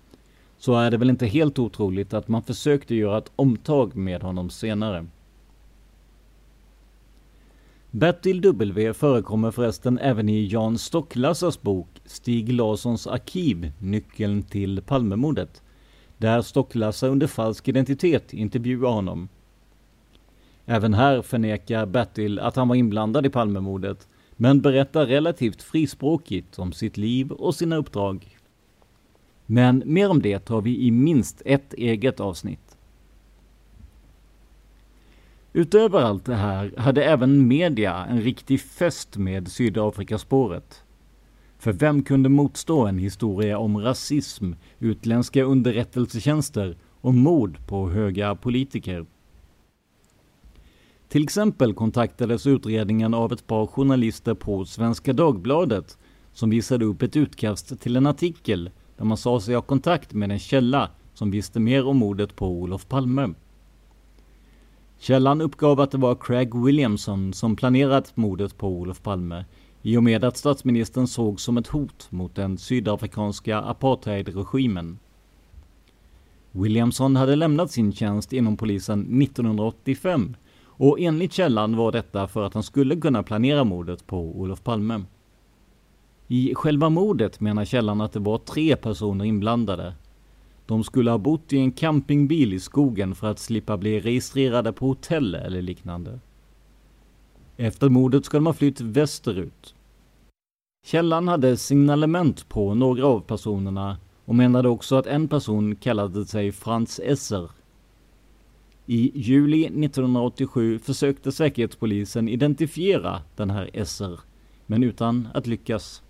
så 0.58 0.76
är 0.76 0.92
det 0.92 0.98
väl 0.98 1.10
inte 1.10 1.26
helt 1.26 1.60
otroligt 1.60 2.14
att 2.14 2.28
man 2.28 2.44
försökte 2.44 2.96
göra 2.96 3.18
ett 3.18 3.32
omtag 3.36 3.96
med 3.96 4.24
honom 4.24 4.50
senare. 4.50 5.06
Bertil 7.94 8.42
W 8.42 8.94
förekommer 8.94 9.52
förresten 9.52 9.98
även 9.98 10.30
i 10.30 10.46
Jan 10.46 10.78
Stocklassas 10.78 11.62
bok 11.62 11.88
Stig 12.06 12.54
Larssons 12.54 13.08
arkiv, 13.08 13.72
nyckeln 13.80 14.44
till 14.44 14.82
Palmemordet, 14.82 15.62
där 16.18 16.42
Stocklassa 16.42 17.08
under 17.08 17.28
falsk 17.28 17.68
identitet 17.68 18.34
intervjuar 18.34 18.92
honom. 18.92 19.30
Även 20.66 20.94
här 20.94 21.22
förnekar 21.22 21.86
Bertil 21.86 22.40
att 22.40 22.56
han 22.56 22.68
var 22.68 22.76
inblandad 22.76 23.26
i 23.26 23.30
Palmemordet, 23.30 24.08
men 24.32 24.62
berättar 24.62 25.06
relativt 25.06 25.62
frispråkigt 25.62 26.60
om 26.60 26.72
sitt 26.72 26.98
liv 26.98 27.32
och 27.32 27.56
sina 27.56 27.76
uppdrag. 27.76 28.38
Men 29.46 29.84
mer 29.86 30.10
om 30.10 30.22
det 30.22 30.40
tar 30.40 30.62
vi 30.62 30.86
i 30.86 30.92
minst 30.92 31.42
ett 31.46 31.74
eget 31.74 32.20
avsnitt. 32.20 32.71
Utöver 35.54 36.02
allt 36.02 36.26
det 36.26 36.36
här 36.36 36.74
hade 36.78 37.04
även 37.04 37.48
media 37.48 38.06
en 38.06 38.22
riktig 38.22 38.62
fest 38.62 39.18
med 39.18 39.52
Sydafrikaspåret. 39.52 40.84
För 41.58 41.74
vem 41.74 42.04
kunde 42.04 42.30
motstå 42.30 42.86
en 42.86 42.98
historia 42.98 43.58
om 43.58 43.78
rasism, 43.78 44.54
utländska 44.80 45.44
underrättelsetjänster 45.44 46.78
och 47.02 47.14
mord 47.14 47.68
på 47.68 47.90
höga 47.90 48.36
politiker? 48.36 49.06
Till 51.08 51.24
exempel 51.24 51.74
kontaktades 51.74 52.48
utredningen 52.48 53.14
av 53.14 53.34
ett 53.34 53.48
par 53.48 53.66
journalister 53.68 54.34
på 54.34 54.66
Svenska 54.66 55.14
Dagbladet 55.14 55.98
som 56.34 56.50
visade 56.50 56.86
upp 56.86 57.02
ett 57.02 57.16
utkast 57.16 57.82
till 57.82 57.96
en 57.96 58.08
artikel 58.08 58.70
där 58.98 59.06
man 59.06 59.18
sa 59.18 59.42
sig 59.42 59.56
ha 59.56 59.62
kontakt 59.62 60.14
med 60.14 60.32
en 60.32 60.40
källa 60.40 60.90
som 61.14 61.32
visste 61.32 61.60
mer 61.60 61.86
om 61.86 61.98
mordet 61.98 62.36
på 62.36 62.48
Olof 62.48 62.88
Palme. 62.88 63.34
Källan 65.04 65.42
uppgav 65.42 65.80
att 65.80 65.92
det 65.92 65.98
var 65.98 66.16
Craig 66.16 66.56
Williamson 66.66 67.34
som 67.34 67.56
planerat 67.56 68.18
mordet 68.18 68.58
på 68.58 68.68
Olof 68.68 69.02
Palme 69.02 69.46
i 69.82 69.98
och 69.98 70.04
med 70.04 70.24
att 70.24 70.38
statsministern 70.38 71.08
såg 71.08 71.42
som 71.42 71.58
ett 71.58 71.68
hot 71.68 72.08
mot 72.10 72.36
den 72.36 72.58
sydafrikanska 72.58 73.58
apartheidregimen. 73.58 75.00
Williamson 76.52 77.16
hade 77.16 77.36
lämnat 77.36 77.72
sin 77.72 77.94
tjänst 77.94 78.34
inom 78.34 78.58
polisen 78.58 79.22
1985 79.22 80.36
och 80.64 81.00
enligt 81.00 81.34
källan 81.34 81.76
var 81.76 81.92
detta 81.92 82.28
för 82.28 82.44
att 82.44 82.54
han 82.54 82.64
skulle 82.64 82.96
kunna 82.96 83.24
planera 83.24 83.64
mordet 83.64 84.08
på 84.08 84.18
Olof 84.18 84.64
Palme. 84.64 85.04
I 86.28 86.56
själva 86.56 86.90
mordet 86.90 87.40
menar 87.40 87.66
källan 87.66 88.02
att 88.02 88.14
det 88.14 88.20
var 88.20 88.38
tre 88.38 88.76
personer 88.76 89.26
inblandade 89.26 89.94
de 90.72 90.84
skulle 90.84 91.12
ha 91.12 91.18
bott 91.18 91.54
i 91.54 91.58
en 91.58 91.72
campingbil 91.72 92.54
i 92.54 92.60
skogen 92.60 93.16
för 93.16 93.28
att 93.28 93.40
slippa 93.40 93.78
bli 93.78 94.00
registrerade 94.00 94.74
på 94.74 94.88
hotell 94.88 95.36
eller 95.36 95.62
liknande. 95.62 96.20
Efter 97.58 97.90
mordet 97.90 98.26
ska 98.26 98.38
de 98.38 98.46
ha 98.46 98.54
flytt 98.54 98.82
västerut. 98.82 99.76
Källan 100.86 101.28
hade 101.28 101.58
signalement 101.58 102.50
på 102.50 102.74
några 102.74 103.06
av 103.06 103.20
personerna 103.20 103.98
och 104.26 104.36
menade 104.36 104.70
också 104.70 104.96
att 104.96 105.08
en 105.08 105.28
person 105.28 105.76
kallade 105.76 106.26
sig 106.26 106.52
Franz 106.52 107.00
Esser. 107.00 107.50
I 108.86 109.12
juli 109.16 109.66
1987 109.66 110.80
försökte 110.80 111.32
Säkerhetspolisen 111.32 112.30
identifiera 112.30 113.22
den 113.36 113.50
här 113.50 113.70
Esser, 113.74 114.20
men 114.66 114.84
utan 114.84 115.28
att 115.34 115.48
lyckas. 115.48 116.04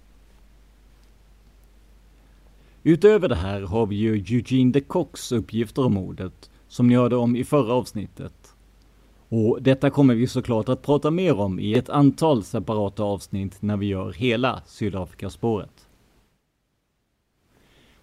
Utöver 2.84 3.30
det 3.30 3.36
här 3.36 3.62
har 3.62 3.86
vi 3.86 3.96
ju 3.96 4.14
Eugene 4.16 4.72
de 4.72 4.82
Kocks 4.82 5.32
uppgifter 5.32 5.86
om 5.86 5.94
mordet, 5.94 6.50
som 6.68 6.88
ni 6.88 6.96
hörde 6.96 7.16
om 7.16 7.36
i 7.36 7.44
förra 7.44 7.74
avsnittet. 7.74 8.56
Och 9.30 9.62
detta 9.62 9.90
kommer 9.90 10.16
vi 10.16 10.28
såklart 10.28 10.70
att 10.70 10.82
prata 10.82 11.12
mer 11.12 11.40
om 11.40 11.60
i 11.60 11.74
ett 11.74 11.90
antal 11.90 12.44
separata 12.44 13.04
avsnitt 13.04 13.62
när 13.62 13.78
vi 13.78 13.86
gör 13.86 14.12
hela 14.12 14.62
Sydafrikaspåret. 14.66 15.88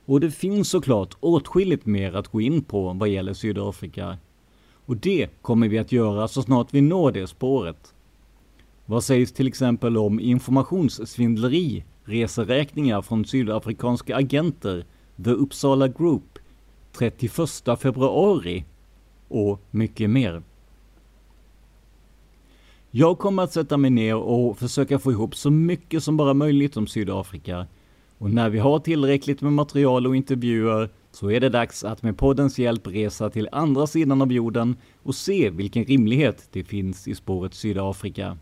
Och 0.05 0.21
det 0.21 0.31
finns 0.31 0.71
såklart 0.71 1.17
åtskilligt 1.21 1.87
mer 1.87 2.13
att 2.13 2.29
gå 2.29 2.41
in 2.41 2.65
på 2.65 2.93
vad 2.93 3.09
gäller 3.09 3.35
Sydafrika. 3.35 4.19
Och 4.87 4.97
det 4.97 5.29
kommer 5.43 5.69
vi 5.69 5.79
att 5.79 5.93
göra 5.93 6.29
så 6.29 6.43
snart 6.43 6.75
vi 6.75 6.81
når 6.81 7.13
det 7.13 7.27
spåret. 7.27 7.95
Vad 8.87 9.05
sägs 9.05 9.33
till 9.33 9.49
exempel 9.49 9.99
om 9.99 10.21
informationssvindleri 10.21 11.85
reseräkningar 12.09 13.03
från 13.03 13.25
sydafrikanska 13.25 14.17
agenter, 14.17 14.85
The 15.25 15.31
Uppsala 15.31 15.89
Group, 15.89 16.39
31 16.93 17.81
februari 17.81 18.65
och 19.29 19.61
mycket 19.71 20.11
mer. 20.11 20.43
Jag 22.91 23.19
kommer 23.19 23.43
att 23.43 23.53
sätta 23.53 23.77
mig 23.77 23.91
ner 23.91 24.17
och 24.17 24.59
försöka 24.59 24.99
få 24.99 25.13
ihop 25.13 25.37
så 25.37 25.51
mycket 25.51 26.03
som 26.03 26.17
bara 26.17 26.35
möjligt 26.35 26.77
om 26.77 26.87
Sydafrika. 26.87 27.67
Och 28.19 28.31
när 28.31 28.51
vi 28.51 28.59
har 28.59 28.79
tillräckligt 28.79 29.41
med 29.41 29.53
material 29.53 30.07
och 30.07 30.17
intervjuer 30.17 30.91
så 31.11 31.31
är 31.31 31.41
det 31.41 31.49
dags 31.49 31.85
att 31.85 32.03
med 32.03 32.19
poddens 32.19 32.59
hjälp 32.59 32.87
resa 32.87 33.31
till 33.31 33.49
andra 33.53 33.87
sidan 33.87 34.23
av 34.23 34.33
jorden 34.33 34.77
och 35.03 35.15
se 35.15 35.51
vilken 35.51 35.85
rimlighet 35.85 36.49
det 36.53 36.65
finns 36.65 37.09
i 37.09 37.15
spåret 37.15 37.55
Sydafrika. 37.55 38.39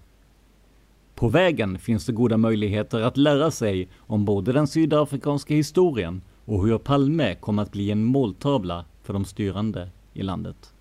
På 1.17 1.29
vägen 1.29 1.79
finns 1.79 2.07
det 2.07 2.13
goda 2.13 2.37
möjligheter 2.37 3.01
att 3.01 3.17
lära 3.17 3.51
sig 3.51 3.89
om 3.99 4.25
både 4.25 4.53
den 4.53 4.67
sydafrikanska 4.67 5.55
historien 5.55 6.23
och 6.45 6.67
hur 6.67 6.79
Palme 6.79 7.35
kom 7.35 7.59
att 7.59 7.73
bli 7.73 7.91
en 7.91 8.05
måltavla 8.05 8.85
för 9.03 9.13
de 9.13 9.25
styrande 9.25 9.89
i 10.13 10.23
landet. 10.23 10.75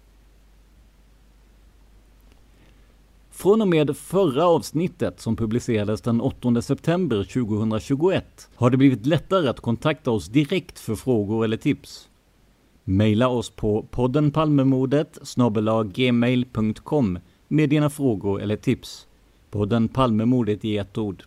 Från 3.31 3.61
och 3.61 3.67
med 3.67 3.97
förra 3.97 4.45
avsnittet 4.45 5.19
som 5.19 5.35
publicerades 5.35 6.01
den 6.01 6.21
8 6.21 6.61
september 6.61 7.23
2021 7.23 8.49
har 8.55 8.69
det 8.69 8.77
blivit 8.77 9.05
lättare 9.05 9.47
att 9.47 9.59
kontakta 9.59 10.11
oss 10.11 10.27
direkt 10.27 10.79
för 10.79 10.95
frågor 10.95 11.43
eller 11.43 11.57
tips. 11.57 12.09
Maila 12.83 13.27
oss 13.27 13.49
på 13.49 13.85
podden 13.91 14.31
Palmemordet 14.31 15.19
gmail.com 15.93 17.19
med 17.47 17.69
dina 17.69 17.89
frågor 17.89 18.41
eller 18.41 18.55
tips 18.55 19.07
podden 19.55 19.87
Palmemordet 19.87 20.65
i 20.65 20.77
ett 20.77 20.97
ord. 20.97 21.23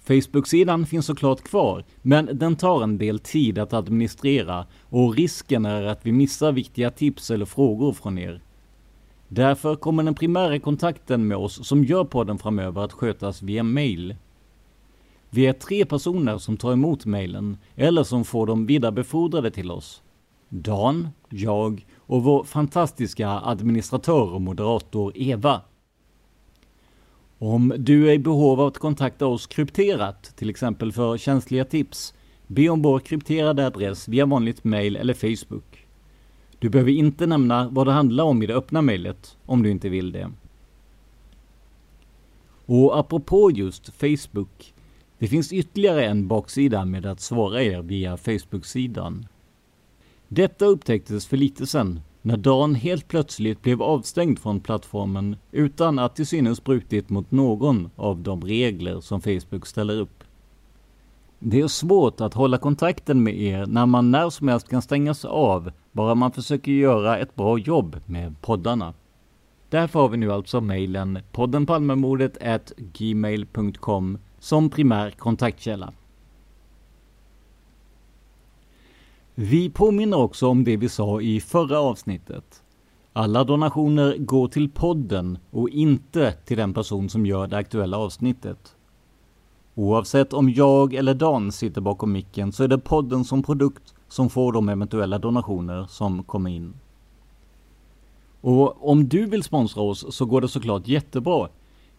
Facebook-sidan 0.00 0.86
finns 0.86 1.06
såklart 1.06 1.42
kvar, 1.42 1.84
men 2.02 2.28
den 2.32 2.56
tar 2.56 2.82
en 2.82 2.98
del 2.98 3.18
tid 3.18 3.58
att 3.58 3.72
administrera 3.72 4.66
och 4.82 5.14
risken 5.14 5.66
är 5.66 5.82
att 5.82 6.06
vi 6.06 6.12
missar 6.12 6.52
viktiga 6.52 6.90
tips 6.90 7.30
eller 7.30 7.46
frågor 7.46 7.92
från 7.92 8.18
er. 8.18 8.42
Därför 9.28 9.76
kommer 9.76 10.02
den 10.02 10.14
primära 10.14 10.58
kontakten 10.58 11.28
med 11.28 11.36
oss 11.36 11.66
som 11.66 11.84
gör 11.84 12.04
podden 12.04 12.38
framöver 12.38 12.84
att 12.84 12.92
skötas 12.92 13.42
via 13.42 13.62
mail. 13.62 14.16
Vi 15.30 15.46
är 15.46 15.52
tre 15.52 15.84
personer 15.84 16.38
som 16.38 16.56
tar 16.56 16.72
emot 16.72 17.06
mejlen 17.06 17.58
eller 17.76 18.02
som 18.02 18.24
får 18.24 18.46
dem 18.46 18.66
vidarebefordrade 18.66 19.50
till 19.50 19.70
oss. 19.70 20.02
Dan, 20.48 21.08
jag 21.28 21.86
och 21.96 22.22
vår 22.22 22.44
fantastiska 22.44 23.30
administratör 23.30 24.32
och 24.32 24.40
moderator 24.40 25.12
Eva. 25.14 25.60
Om 27.42 27.74
du 27.78 28.08
är 28.08 28.12
i 28.12 28.18
behov 28.18 28.60
av 28.60 28.66
att 28.66 28.78
kontakta 28.78 29.26
oss 29.26 29.46
krypterat, 29.46 30.36
till 30.36 30.50
exempel 30.50 30.92
för 30.92 31.18
känsliga 31.18 31.64
tips, 31.64 32.14
be 32.46 32.68
om 32.68 32.82
vår 32.82 33.00
krypterade 33.00 33.66
adress 33.66 34.08
via 34.08 34.26
vanligt 34.26 34.64
mail 34.64 34.96
eller 34.96 35.14
Facebook. 35.14 35.86
Du 36.58 36.68
behöver 36.68 36.90
inte 36.90 37.26
nämna 37.26 37.68
vad 37.68 37.86
det 37.86 37.92
handlar 37.92 38.24
om 38.24 38.42
i 38.42 38.46
det 38.46 38.54
öppna 38.54 38.82
mejlet, 38.82 39.36
om 39.46 39.62
du 39.62 39.70
inte 39.70 39.88
vill 39.88 40.12
det. 40.12 40.30
Och 42.66 42.98
apropå 42.98 43.50
just 43.50 43.92
Facebook, 43.94 44.74
det 45.18 45.28
finns 45.28 45.52
ytterligare 45.52 46.06
en 46.06 46.28
baksida 46.28 46.84
med 46.84 47.06
att 47.06 47.20
svara 47.20 47.62
er 47.62 47.82
via 47.82 48.16
Facebook-sidan. 48.16 49.26
Detta 50.28 50.64
upptäcktes 50.64 51.26
för 51.26 51.36
lite 51.36 51.66
sedan 51.66 52.00
när 52.22 52.36
Dan 52.36 52.74
helt 52.74 53.08
plötsligt 53.08 53.62
blev 53.62 53.82
avstängd 53.82 54.38
från 54.38 54.60
plattformen 54.60 55.36
utan 55.52 55.98
att 55.98 56.16
till 56.16 56.26
synes 56.26 56.64
brutit 56.64 57.10
mot 57.10 57.30
någon 57.30 57.90
av 57.96 58.18
de 58.18 58.40
regler 58.40 59.00
som 59.00 59.20
Facebook 59.20 59.66
ställer 59.66 60.00
upp. 60.00 60.24
Det 61.38 61.60
är 61.60 61.68
svårt 61.68 62.20
att 62.20 62.34
hålla 62.34 62.58
kontakten 62.58 63.22
med 63.22 63.40
er 63.40 63.66
när 63.66 63.86
man 63.86 64.10
när 64.10 64.30
som 64.30 64.48
helst 64.48 64.68
kan 64.68 64.82
stängas 64.82 65.24
av, 65.24 65.70
bara 65.92 66.14
man 66.14 66.32
försöker 66.32 66.72
göra 66.72 67.18
ett 67.18 67.34
bra 67.34 67.58
jobb 67.58 68.00
med 68.06 68.40
poddarna. 68.40 68.94
Därför 69.68 70.00
har 70.00 70.08
vi 70.08 70.16
nu 70.16 70.32
alltså 70.32 70.60
mejlen 70.60 71.18
poddenpalmemordet 71.32 72.38
gmail.com 72.76 74.18
som 74.38 74.70
primär 74.70 75.10
kontaktkälla. 75.10 75.92
Vi 79.34 79.70
påminner 79.70 80.16
också 80.16 80.48
om 80.48 80.64
det 80.64 80.76
vi 80.76 80.88
sa 80.88 81.20
i 81.20 81.40
förra 81.40 81.80
avsnittet. 81.80 82.62
Alla 83.12 83.44
donationer 83.44 84.16
går 84.18 84.48
till 84.48 84.70
podden 84.70 85.38
och 85.50 85.68
inte 85.68 86.32
till 86.32 86.56
den 86.56 86.74
person 86.74 87.08
som 87.08 87.26
gör 87.26 87.46
det 87.46 87.56
aktuella 87.56 87.98
avsnittet. 87.98 88.76
Oavsett 89.74 90.32
om 90.32 90.50
jag 90.50 90.94
eller 90.94 91.14
Dan 91.14 91.52
sitter 91.52 91.80
bakom 91.80 92.12
micken 92.12 92.52
så 92.52 92.64
är 92.64 92.68
det 92.68 92.78
podden 92.78 93.24
som 93.24 93.42
produkt 93.42 93.94
som 94.08 94.30
får 94.30 94.52
de 94.52 94.68
eventuella 94.68 95.18
donationer 95.18 95.86
som 95.86 96.24
kommer 96.24 96.50
in. 96.50 96.74
Och 98.40 98.90
om 98.90 99.08
du 99.08 99.26
vill 99.26 99.42
sponsra 99.42 99.82
oss 99.82 100.16
så 100.16 100.24
går 100.24 100.40
det 100.40 100.48
såklart 100.48 100.88
jättebra. 100.88 101.48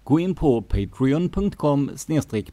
Gå 0.04 0.20
in 0.20 0.36
på 0.36 0.62
patreon.com 0.62 1.92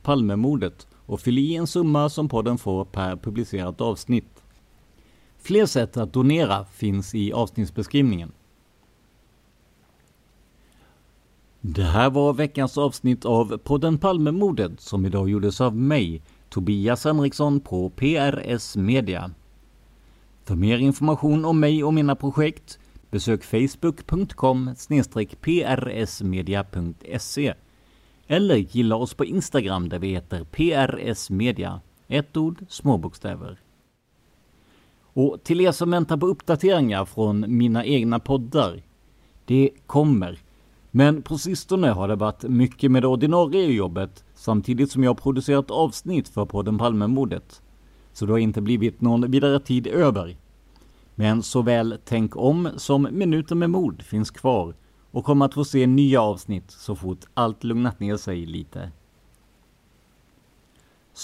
palmemordet 0.02 0.86
och 1.06 1.20
fyll 1.20 1.38
i 1.38 1.54
en 1.54 1.66
summa 1.66 2.08
som 2.08 2.28
podden 2.28 2.58
får 2.58 2.84
per 2.84 3.16
publicerat 3.16 3.80
avsnitt. 3.80 4.37
Fler 5.38 5.66
sätt 5.66 5.96
att 5.96 6.12
donera 6.12 6.64
finns 6.64 7.14
i 7.14 7.32
avsnittsbeskrivningen. 7.32 8.32
Det 11.60 11.84
här 11.84 12.10
var 12.10 12.32
veckans 12.32 12.78
avsnitt 12.78 13.24
av 13.24 13.58
podden 13.58 13.98
Palmemordet 13.98 14.80
som 14.80 15.06
idag 15.06 15.28
gjordes 15.28 15.60
av 15.60 15.76
mig, 15.76 16.22
Tobias 16.48 17.04
Henriksson 17.04 17.60
på 17.60 17.90
PRS 17.90 18.76
Media. 18.76 19.30
För 20.44 20.54
mer 20.54 20.78
information 20.78 21.44
om 21.44 21.60
mig 21.60 21.84
och 21.84 21.94
mina 21.94 22.16
projekt 22.16 22.78
besök 23.10 23.44
facebook.com 23.44 24.74
prsmedia.se 25.40 27.54
eller 28.26 28.56
gilla 28.56 28.96
oss 28.96 29.14
på 29.14 29.24
Instagram 29.24 29.88
där 29.88 29.98
vi 29.98 30.08
heter 30.08 30.44
PRS 30.44 31.30
Media, 31.30 31.80
Ett 32.08 32.36
ord, 32.36 32.64
små 32.68 32.98
bokstäver. 32.98 33.58
Och 35.18 35.44
till 35.44 35.60
er 35.60 35.72
som 35.72 35.90
väntar 35.90 36.16
på 36.16 36.26
uppdateringar 36.26 37.04
från 37.04 37.44
mina 37.48 37.84
egna 37.84 38.20
poddar. 38.20 38.82
Det 39.44 39.70
kommer. 39.86 40.38
Men 40.90 41.22
på 41.22 41.38
sistone 41.38 41.88
har 41.88 42.08
det 42.08 42.16
varit 42.16 42.42
mycket 42.42 42.90
med 42.90 43.02
det 43.02 43.06
ordinarie 43.06 43.72
jobbet 43.72 44.24
samtidigt 44.34 44.90
som 44.90 45.04
jag 45.04 45.18
producerat 45.18 45.70
avsnitt 45.70 46.28
för 46.28 46.44
podden 46.44 46.78
Palmemordet. 46.78 47.62
Så 48.12 48.26
det 48.26 48.32
har 48.32 48.38
inte 48.38 48.60
blivit 48.60 49.00
någon 49.00 49.30
vidare 49.30 49.60
tid 49.60 49.86
över. 49.86 50.36
Men 51.14 51.42
såväl 51.42 51.98
Tänk 52.04 52.36
om 52.36 52.68
som 52.76 53.08
Minuten 53.10 53.58
med 53.58 53.70
mord 53.70 54.02
finns 54.02 54.30
kvar 54.30 54.74
och 55.10 55.24
kommer 55.24 55.46
att 55.46 55.54
få 55.54 55.64
se 55.64 55.86
nya 55.86 56.22
avsnitt 56.22 56.70
så 56.70 56.94
fort 56.94 57.24
allt 57.34 57.64
lugnat 57.64 58.00
ner 58.00 58.16
sig 58.16 58.46
lite. 58.46 58.90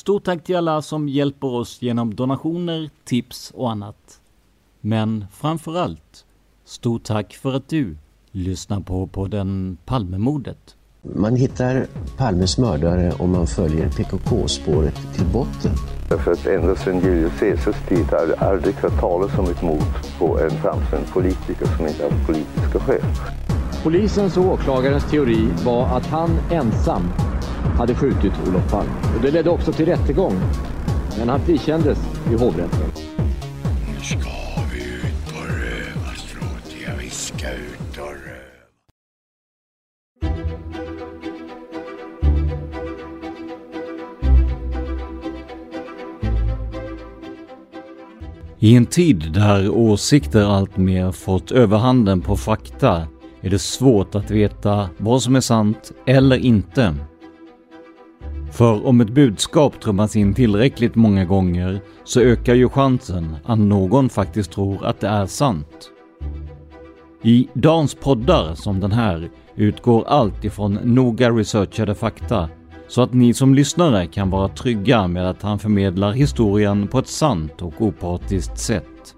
Stort 0.05 0.25
tack 0.25 0.45
till 0.45 0.57
alla 0.57 0.83
som 0.83 1.09
hjälper 1.09 1.47
oss 1.47 1.83
genom 1.83 2.15
donationer, 2.15 2.91
tips 3.05 3.53
och 3.55 3.71
annat. 3.71 4.21
Men 4.81 5.25
framför 5.33 5.77
allt, 5.77 6.25
stort 6.65 7.05
tack 7.05 7.35
för 7.35 7.55
att 7.55 7.69
du 7.69 7.97
lyssnar 8.31 8.81
på 8.81 9.07
podden 9.07 9.77
Palmemordet. 9.85 10.77
Man 11.03 11.37
hittar 11.37 11.87
Palmes 12.17 12.59
mördare 12.59 13.13
om 13.19 13.31
man 13.31 13.47
följer 13.47 13.89
PKK-spåret 13.89 15.15
till 15.15 15.27
botten. 15.27 15.73
Därför 16.09 16.33
att 16.33 16.47
ända 16.47 16.77
sedan 16.77 17.01
Julius 17.01 17.41
Caesars 17.41 17.89
tid 17.89 18.07
har 18.11 18.27
det 18.27 18.37
aldrig 18.37 18.75
hört 18.75 19.01
talas 19.01 19.39
om 19.39 19.45
ett 19.45 19.63
mord 19.63 20.19
på 20.19 20.39
en 20.41 20.51
framstående 20.51 21.09
politiker 21.13 21.67
som 21.77 21.87
inte 21.87 22.05
haft 22.05 22.27
politiska 22.27 22.81
skäl. 22.81 23.05
Polisens 23.83 24.37
och 24.37 24.45
åklagarens 24.45 25.11
teori 25.11 25.49
var 25.65 25.87
att 25.87 26.07
han 26.07 26.31
ensam 26.51 27.03
hade 27.79 27.95
skjutit 27.95 28.33
Olof 28.49 28.71
Palme. 28.71 28.93
Och 29.17 29.23
det 29.23 29.31
ledde 29.31 29.51
också 29.51 29.73
till 29.73 29.87
rättegång. 29.87 30.41
Men 31.19 31.29
han 31.29 31.41
frikändes 31.41 31.99
i 32.31 32.35
hovrätten. 32.35 32.91
Nu 33.87 34.05
ska 34.05 34.19
vi 34.73 34.85
ut 34.85 35.35
på 35.35 35.41
rövarstråt. 35.41 36.75
Ja, 36.87 36.93
vi 37.01 37.11
ska 37.11 37.51
ut 37.51 37.99
och 37.99 38.07
röva. 38.07 38.45
I 48.59 48.77
en 48.77 48.87
tid 48.87 49.33
där 49.33 49.71
åsikter 49.71 50.57
alltmer 50.57 51.13
fått 51.13 51.51
överhanden 51.51 52.21
på 52.21 52.37
fakta 52.37 53.07
är 53.41 53.51
det 53.51 53.59
svårt 53.59 54.15
att 54.15 54.31
veta 54.31 54.89
vad 54.99 55.23
som 55.23 55.37
är 55.37 55.41
sant 55.41 55.93
eller 56.07 56.37
inte. 56.37 56.95
För 58.55 58.87
om 58.87 59.01
ett 59.01 59.11
budskap 59.11 59.81
trummas 59.81 60.17
in 60.17 60.35
tillräckligt 60.35 60.95
många 60.95 61.25
gånger 61.25 61.81
så 62.05 62.21
ökar 62.21 62.55
ju 62.55 62.69
chansen 62.69 63.37
att 63.45 63.59
någon 63.59 64.09
faktiskt 64.09 64.53
tror 64.53 64.87
att 64.87 65.01
det 65.01 65.09
är 65.09 65.27
sant. 65.27 65.91
I 67.23 67.49
Dans 67.53 67.95
poddar 67.95 68.55
som 68.55 68.81
den 68.81 68.93
här 68.93 69.31
utgår 69.57 70.05
allt 70.07 70.45
ifrån 70.45 70.79
noga 70.83 71.31
researchade 71.31 71.95
fakta 71.95 72.49
så 72.89 73.03
att 73.03 73.13
ni 73.13 73.35
som 73.35 73.55
lyssnare 73.55 74.07
kan 74.07 74.31
vara 74.31 74.49
trygga 74.49 75.09
med 75.09 75.31
att 75.31 75.43
han 75.43 75.59
förmedlar 75.59 76.13
historien 76.13 76.89
på 76.89 76.99
ett 76.99 77.09
sant 77.09 77.63
och 77.63 77.75
opartiskt 77.83 78.59
sätt. 78.59 79.15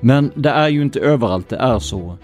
Men 0.00 0.30
det 0.34 0.50
är 0.50 0.68
ju 0.68 0.82
inte 0.82 1.00
överallt 1.00 1.48
det 1.48 1.56
är 1.56 1.78
så. 1.78 2.16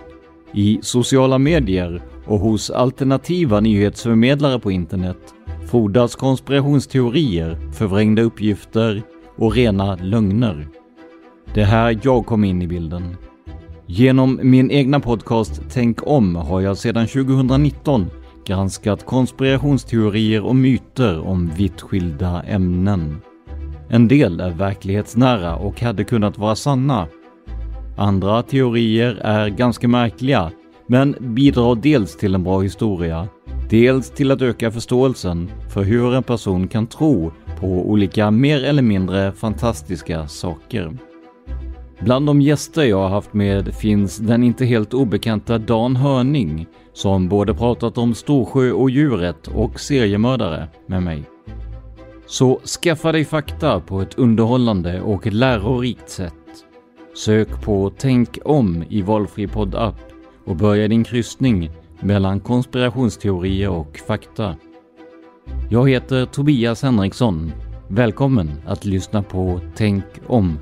I 0.53 0.79
sociala 0.83 1.39
medier 1.39 2.03
och 2.27 2.39
hos 2.39 2.71
alternativa 2.71 3.61
nyhetsförmedlare 3.61 4.59
på 4.59 4.71
internet 4.71 5.35
frodas 5.71 6.17
konspirationsteorier, 6.17 7.59
förvrängda 7.73 8.23
uppgifter 8.23 9.03
och 9.37 9.55
rena 9.55 9.97
lögner. 9.97 10.69
Det 11.55 11.61
är 11.61 11.65
här 11.65 11.99
jag 12.03 12.27
kom 12.27 12.45
in 12.45 12.63
i 12.63 12.67
bilden. 12.67 13.17
Genom 13.87 14.41
min 14.43 14.71
egna 14.71 15.01
podcast 15.01 15.63
Tänk 15.73 16.07
om 16.07 16.37
har 16.37 16.61
jag 16.61 16.77
sedan 16.77 17.07
2019 17.07 18.11
granskat 18.47 19.07
konspirationsteorier 19.07 20.45
och 20.45 20.57
myter 20.57 21.21
om 21.21 21.51
vitt 21.57 21.81
skilda 21.81 22.43
ämnen. 22.43 23.21
En 23.89 24.09
del 24.09 24.41
är 24.41 24.51
verklighetsnära 24.51 25.57
och 25.57 25.81
hade 25.81 26.05
kunnat 26.05 26.39
vara 26.39 26.57
sanna. 26.57 27.07
Andra 27.97 28.43
teorier 28.43 29.19
är 29.23 29.49
ganska 29.49 29.89
märkliga, 29.89 30.51
men 30.87 31.17
bidrar 31.21 31.75
dels 31.75 32.17
till 32.17 32.35
en 32.35 32.45
bra 32.45 32.61
historia, 32.61 33.29
dels 33.71 34.11
till 34.11 34.31
att 34.31 34.43
öka 34.43 34.71
förståelsen 34.71 35.51
för 35.69 35.83
hur 35.83 36.15
en 36.15 36.23
person 36.23 36.69
kan 36.69 36.87
tro 36.87 37.33
på 37.61 37.67
olika 37.67 38.31
mer 38.31 38.65
eller 38.65 38.83
mindre 38.83 39.33
fantastiska 39.33 40.29
saker. 40.29 40.97
Bland 42.01 42.27
de 42.27 42.41
gäster 42.41 42.83
jag 42.83 42.97
har 42.97 43.09
haft 43.09 43.33
med 43.33 43.75
finns 43.75 44.17
den 44.17 44.45
inte 44.45 44.65
helt 44.65 44.95
obekanta 44.95 45.59
Dan 45.59 45.97
Hörning 45.97 46.67
som 46.93 47.29
både 47.29 47.55
pratat 47.55 47.99
om 47.99 48.15
Storsjö 48.15 48.73
och 48.73 48.91
djuret 48.91 49.47
och 49.49 49.81
seriemördare 49.81 50.69
med 50.87 51.03
mig. 51.03 51.23
Så 52.27 52.61
skaffa 52.61 53.13
dig 53.13 53.25
fakta 53.25 53.81
på 53.81 54.01
ett 54.01 54.19
underhållande 54.19 55.01
och 55.01 55.27
lärorikt 55.27 56.11
sätt. 56.11 56.35
Sök 57.17 57.63
på 57.63 57.93
Tänk 57.99 58.39
om 58.45 58.85
i 58.89 59.03
valfri 59.03 59.47
poddapp 59.47 59.97
och 60.45 60.57
börja 60.57 60.89
din 60.89 61.05
kryssning 61.05 61.71
mellan 62.01 62.41
konspirationsteorier 62.41 63.71
och 63.71 64.01
fakta. 64.07 64.57
Jag 65.69 65.91
heter 65.91 66.27
Tobias 66.27 66.83
Henriksson. 66.83 67.53
Välkommen 67.89 68.63
att 68.67 68.85
lyssna 68.85 69.23
på 69.23 69.61
Tänk 69.75 70.05
om. 70.27 70.59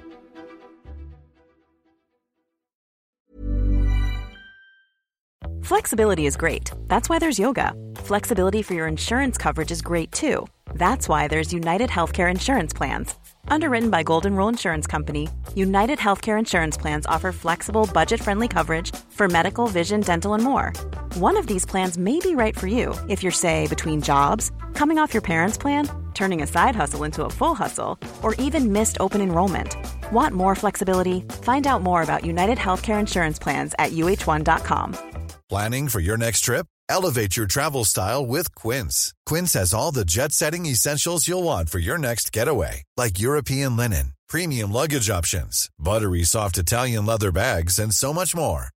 Flexibility 5.69 6.27
is 6.27 6.37
great. 6.37 6.73
That's 6.87 7.11
why 7.11 7.19
there's 7.19 7.41
yoga. 7.41 7.75
Flexibility 7.97 8.63
for 8.63 8.75
your 8.75 8.89
insurance 8.89 9.37
coverage 9.43 9.71
is 9.71 9.83
great 9.83 10.11
too. 10.13 10.47
That's 10.75 11.09
why 11.09 11.29
there's 11.29 11.53
United 11.53 11.91
Healthcare 11.91 12.31
Insurance 12.31 12.73
Plans. 12.77 13.15
Underwritten 13.49 13.91
by 13.91 14.03
Golden 14.03 14.35
Rule 14.35 14.49
Insurance 14.49 14.87
Company, 14.87 15.29
United 15.55 15.99
Healthcare 15.99 16.39
Insurance 16.39 16.81
Plans 16.81 17.07
offer 17.07 17.33
flexible, 17.33 17.87
budget 17.93 18.21
friendly 18.21 18.49
coverage 18.49 18.95
for 19.11 19.29
medical, 19.29 19.67
vision, 19.67 20.01
dental, 20.01 20.35
and 20.35 20.43
more. 20.43 20.73
One 21.17 21.37
of 21.37 21.47
these 21.47 21.65
plans 21.65 21.97
may 21.97 22.19
be 22.21 22.35
right 22.35 22.59
for 22.59 22.67
you 22.67 22.95
if 23.09 23.23
you're, 23.23 23.33
say, 23.33 23.67
between 23.67 24.03
jobs, 24.03 24.51
coming 24.75 24.99
off 24.99 25.15
your 25.15 25.23
parents' 25.23 25.57
plan, 25.59 25.89
turning 26.15 26.43
a 26.43 26.47
side 26.47 26.77
hustle 26.77 27.05
into 27.05 27.25
a 27.25 27.31
full 27.31 27.55
hustle, 27.55 27.99
or 28.23 28.35
even 28.35 28.73
missed 28.73 28.97
open 29.01 29.21
enrollment. 29.21 29.75
Want 30.13 30.35
more 30.35 30.55
flexibility? 30.55 31.21
Find 31.43 31.67
out 31.67 31.83
more 31.83 32.03
about 32.03 32.25
United 32.25 32.59
Healthcare 32.59 33.01
Insurance 33.01 33.39
Plans 33.39 33.75
at 33.79 33.93
uh1.com. 33.93 34.97
Planning 35.49 35.89
for 35.89 36.01
your 36.01 36.19
next 36.19 36.41
trip? 36.41 36.67
Elevate 36.91 37.37
your 37.37 37.47
travel 37.47 37.85
style 37.85 38.27
with 38.27 38.55
Quince. 38.55 39.15
Quince 39.25 39.55
has 39.55 39.73
all 39.73 39.93
the 39.93 40.05
jet 40.05 40.33
setting 40.33 40.67
essentials 40.67 41.27
you'll 41.27 41.43
want 41.43 41.71
for 41.71 41.79
your 41.79 41.99
next 41.99 42.33
getaway, 42.33 42.83
like 42.97 43.19
European 43.19 43.77
linen, 43.77 44.13
premium 44.29 44.71
luggage 44.73 45.09
options, 45.09 45.71
buttery 45.79 46.25
soft 46.25 46.59
Italian 46.59 47.07
leather 47.07 47.33
bags, 47.33 47.79
and 47.79 47.95
so 47.95 48.13
much 48.13 48.35
more. 48.37 48.69